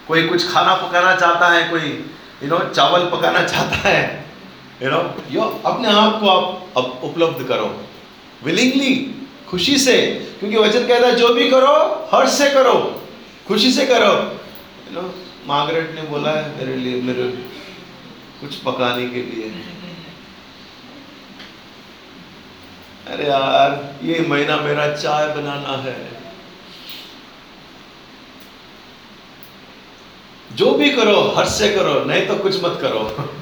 [0.08, 1.88] कोई कुछ खाना पकाना चाहता है कोई
[2.44, 4.02] यू नो चावल पकाना चाहता है
[4.82, 5.00] यू नो
[5.32, 7.68] यो अपने आप को आप उपलब्ध करो।
[8.44, 9.16] विलिंगली
[9.50, 13.04] खुशी से, क्योंकि वचन कहता है, जो भी करो, हर्ष से करो,
[13.48, 14.40] खुशी से करो।
[15.48, 17.24] मार्गरेट ने बोला है, मेरे लिए, मेरे,
[18.42, 19.64] कुछ पकाने के लिए।
[23.08, 26.10] अरे यार, ये महीना मेरा चाय बनाना है।
[30.56, 33.34] जो भी करो, हर्ष से करो, नहीं तो कुछ मत करो।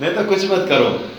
[0.00, 1.17] नहीं तो कुछ मत करो।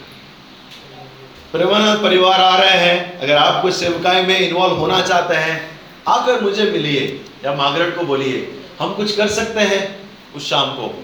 [1.52, 6.42] प्रेमानंद परिवार आ रहे हैं, अगर आप कुछ सेवकाई में इन्वॉल्व होना चाहते हैं, आकर
[6.42, 10.00] मुझे मिलिए या मागरेट को बोलिए। हम कुछ कर सकते हैं
[10.36, 11.04] उस शाम को।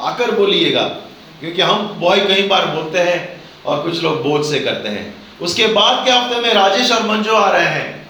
[0.00, 0.82] आकर बोलिएगा,
[1.40, 5.66] क्योंकि हम बॉय कई बार बोलते हैं और कुछ लोग बोझ से करते हैं। उसके
[5.66, 8.08] बाद के हफ़्ते में राजेश और मंजू आ रहे हैं।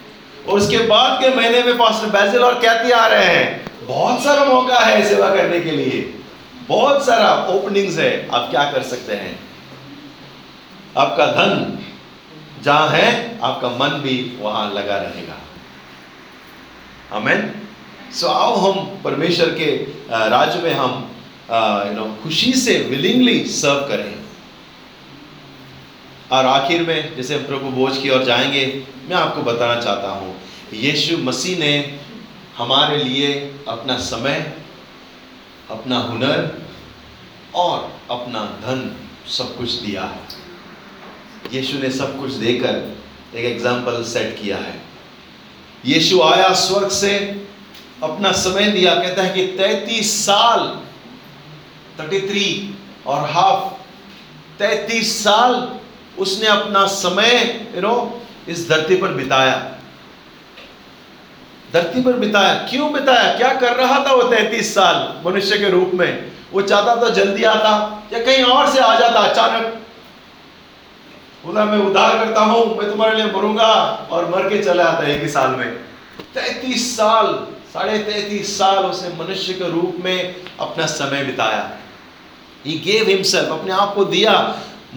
[0.48, 4.44] और उसके बाद के महीने में पास्टर बैजिल और कैती आ रहे हैं। बहुत सारा
[4.44, 6.14] मौका है सेवा करने के लिए।
[6.68, 9.51] बहुत सारा ओपनिंग्स है। आप क्या कर सकते हैं?
[10.96, 11.78] आपका धन
[12.62, 15.38] जहाँ है, आपका मन भी वहाँ लगा रहेगा।
[17.12, 17.50] अमेन
[18.14, 19.70] सो आओ हम परमेश्वर के
[20.10, 20.92] राज्य में हम
[21.86, 24.20] यू नो खुशी से विलिंगली सर्व करें।
[26.30, 28.64] और आखिर में, जैसे हम प्रभु बोझ की ओर जाएँगे,
[29.08, 30.34] मैं आपको बताना चाहता हूँ,
[30.74, 31.98] यीशु मसीह ने
[32.56, 33.32] हमारे लिए
[33.68, 34.38] अपना समय,
[35.70, 36.50] अपना हुनर
[37.54, 38.90] और अपना धन
[39.28, 40.41] सब कुछ दिया है।
[41.50, 44.80] यीशु ने सब कुछ देकर एक एग्ज़ाम्पल सेट किया है।
[45.84, 47.14] यीशु आया स्वर्ग से,
[48.02, 50.60] अपना समय दिया, कहता है कि तैतीस साल
[52.00, 52.74] थर्टी थ्री
[53.06, 53.70] और हाफ़
[54.58, 55.68] तैतीस साल
[56.18, 57.30] उसने अपना समय
[57.74, 59.54] यू नो इस धरती पर बिताया।
[61.72, 63.36] धरती पर बिताया। क्यों बिताया?
[63.36, 66.32] क्या कर रहा था वो तैतीस साल मनुष्य के रूप में?
[66.52, 67.70] वो चाहता था जल्दी आता
[68.12, 69.78] या कहीं और से आ जाता अचानक।
[71.44, 73.72] बोला मैं उद्धार करता हूँ, मैं तुम्हारे लिए मरूँगा
[74.12, 75.70] और मर के चला आता है एक ही साल में।
[76.34, 77.26] तैतीस साल,
[77.72, 81.70] साढ़े तैतीस साल उसने मनुष्य के रूप में अपना समय बिताया।
[82.66, 84.32] ही गेव हिमसेल्फ अपने आप को दिया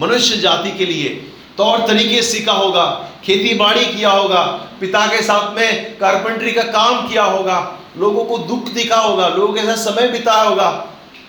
[0.00, 1.08] मनुष्य जाति के लिए।
[1.56, 2.84] तौर तरीके सीखा होगा,
[3.24, 4.42] खेती बाड़ी किया होगा,
[4.80, 7.58] पिता के साथ में कारपेंट्री का काम किया होगा,
[7.98, 10.70] लोगों को दुख दिखा होगा, लोगों के साथ समय बिताया होगा।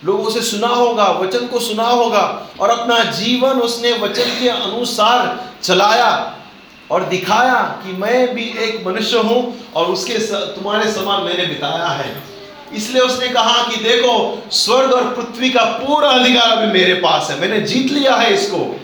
[0.04, 5.44] लोगों से सुना होगा, वचन को सुना होगा, और अपना जीवन उसने वचन के अनुसार
[5.62, 6.34] चलाया
[6.90, 12.22] और दिखाया कि मैं भी एक मनुष्य हूँ और उसके तुम्हारे समान मैंने बिताया है।
[12.74, 17.40] इसलिए उसने कहा कि देखो, स्वर्ग और पृथ्वी का पूरा अधिकार अभी मेरे पास है,
[17.40, 18.80] मैंने जीत लिया है इसको।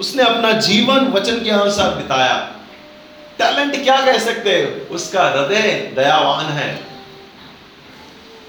[0.00, 2.50] उसने अपना जीवन वचन के अनुसार बिताया।
[3.38, 4.88] टैलेंट क्या कह सकते हैं?
[4.88, 6.86] उसका हृदय दयावान है।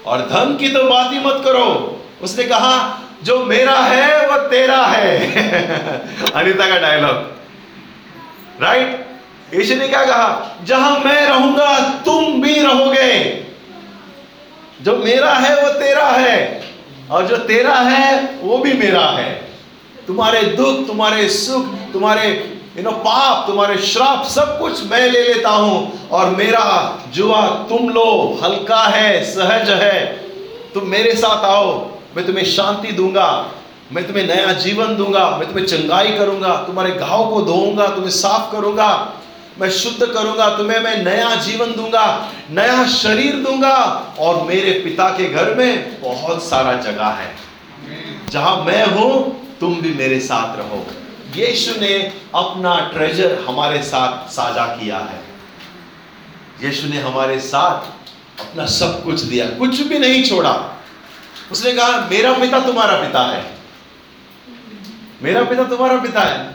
[0.06, 4.82] और धन की तो बात ही मत करो। उसने कहा, जो मेरा है वह तेरा
[4.82, 5.26] है.
[6.34, 7.32] अनिता का डायलॉग।
[8.62, 9.06] राइट
[9.54, 13.42] यीशु ने क्या कहा, जहाँ मैं रहूँगा, तुम भी रहोगे।
[14.82, 16.62] जो मेरा है, वो तेरा है,
[17.10, 19.48] और जो तेरा है, वो भी मेरा है।
[20.06, 22.28] तुम्हारे दुख, तुम्हारे सुख, तुम्हारे
[22.76, 27.88] यू नो पाप, तुम्हारे श्राप, सब कुछ मैं ले लेता हूँ, और मेरा जुआ तुम
[27.88, 30.06] लो, हल्का है, सहज है।
[30.74, 33.52] तुम मेरे साथ आओ मैं तुम्हें शांति दूँगा,
[33.92, 38.52] मैं तुम्हें नया जीवन दूँगा, मैं तुम्हें चंगाई करूँगा, तुम्हारे घाव को धोऊँगा, तुम्हें साफ़
[38.52, 39.12] करूँगा,
[39.58, 43.76] मैं शुद्ध करूँगा, तुम्हें मैं नया जीवन दूँगा, नया शरीर दूँगा,
[44.18, 47.34] और मेरे पिता के घर में बहुत सारा जगह है।
[48.30, 50.86] जहाँ मैं हूँ, तुम भी मेरे साथ रहो।
[51.36, 55.22] यीशु ने अपना ट्रेजर हमारे साथ साझा किया है।
[56.62, 57.74] यीशु ने हमारे साथ
[58.40, 60.81] अपना सब कुछ दिया। कुछ भी नहीं छोड़ा।
[61.52, 63.50] उसने कहा, मेरा पिता तुम्हारा पिता है।
[65.22, 66.54] मेरा पिता तुम्हारा पिता है।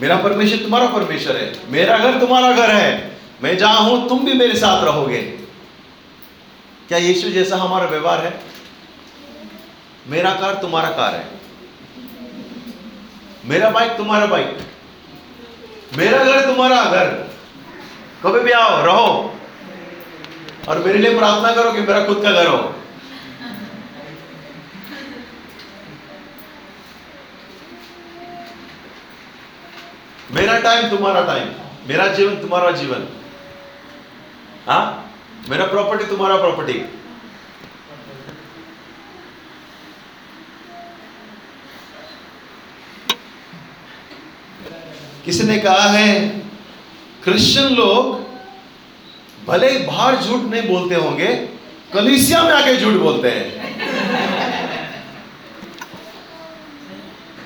[0.00, 4.32] मेरा परमेश्वर तुम्हारा परमेश्वर है। मेरा घर तुम्हारा घर है। मैं जहाँ हूँ, तुम भी
[4.32, 5.22] मेरे साथ रहोगे।
[6.88, 8.40] क्या यीशु जैसा हमारा व्यवहार है?
[10.06, 11.28] मेरा कार तुम्हारा कार है।
[13.44, 14.58] मेरा बाइक तुम्हारा बाइक
[15.96, 17.30] मेरा घर तुम्हारा घर।
[18.24, 19.33] कभी भी आओ, रहो।
[20.68, 22.74] और मेरे लिए प्रार्थना करो कि मेरा खुद का घर हो।
[30.32, 31.48] मेरा टाइम तुम्हारा टाइम
[31.88, 33.08] मेरा जीवन, तुम्हारा जीवन.
[34.68, 35.04] हा?
[35.48, 36.84] मेरा प्रॉपर्टी तुम्हारा प्रॉपर्टी
[45.24, 46.28] किसी ने कहा है
[47.24, 48.23] क्रिश्चियन लोग
[49.46, 51.34] भले ही बाहर झूठ नहीं बोलते होंगे,
[51.92, 53.46] कलिसिया में आके झूठ बोलते हैं।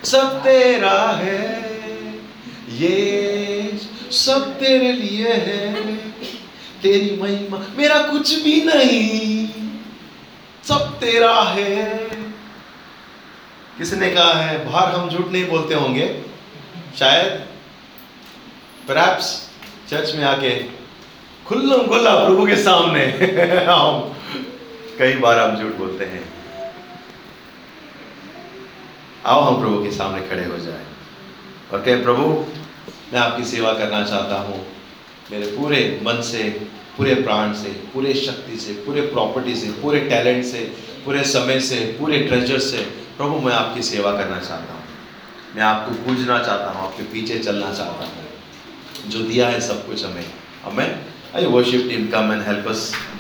[0.05, 1.41] सब तेरा है,
[2.73, 3.79] ये
[4.13, 5.97] सब तेरे लिए है।
[6.83, 9.49] तेरी महिमा, मेरा कुछ भी नहीं,
[10.65, 11.85] सब तेरा है।
[13.79, 16.07] किसने कहा है, बाहर हम झूठ नहीं बोलते होंगे?
[16.99, 17.47] शायद
[19.91, 20.51] चर्च में आके
[21.49, 23.05] खुल्लम खुल्ला प्रभु के सामने।
[23.71, 24.15] हम
[24.99, 26.29] कई बार हम झूठ बोलते हैं।
[29.27, 30.85] आओ हम प्रभु के सामने खड़े हो जाए।
[31.73, 32.23] और कहें, प्रभु,
[33.13, 34.67] मैं आपकी सेवा करना चाहता हूँ।
[35.33, 36.45] मेरे पूरे मन से,
[36.97, 40.75] पूरे प्राण से, पूरे शक्ति से, पूरे प्रॉपर्टी से, पूरे टैलेंट से,
[41.05, 42.79] पूरे समय से, पूरे ट्रेजर से,
[43.17, 44.85] प्रभु, मैं आपकी सेवा करना चाहता हूँ।
[45.57, 48.13] मैं आपको पूजना चाहता हूँ, आपके पीछे चलना चाहता हूँ।
[49.07, 50.27] जो दिया है सब कुछ हमें।
[50.65, 52.81] हमें I worship team come and help us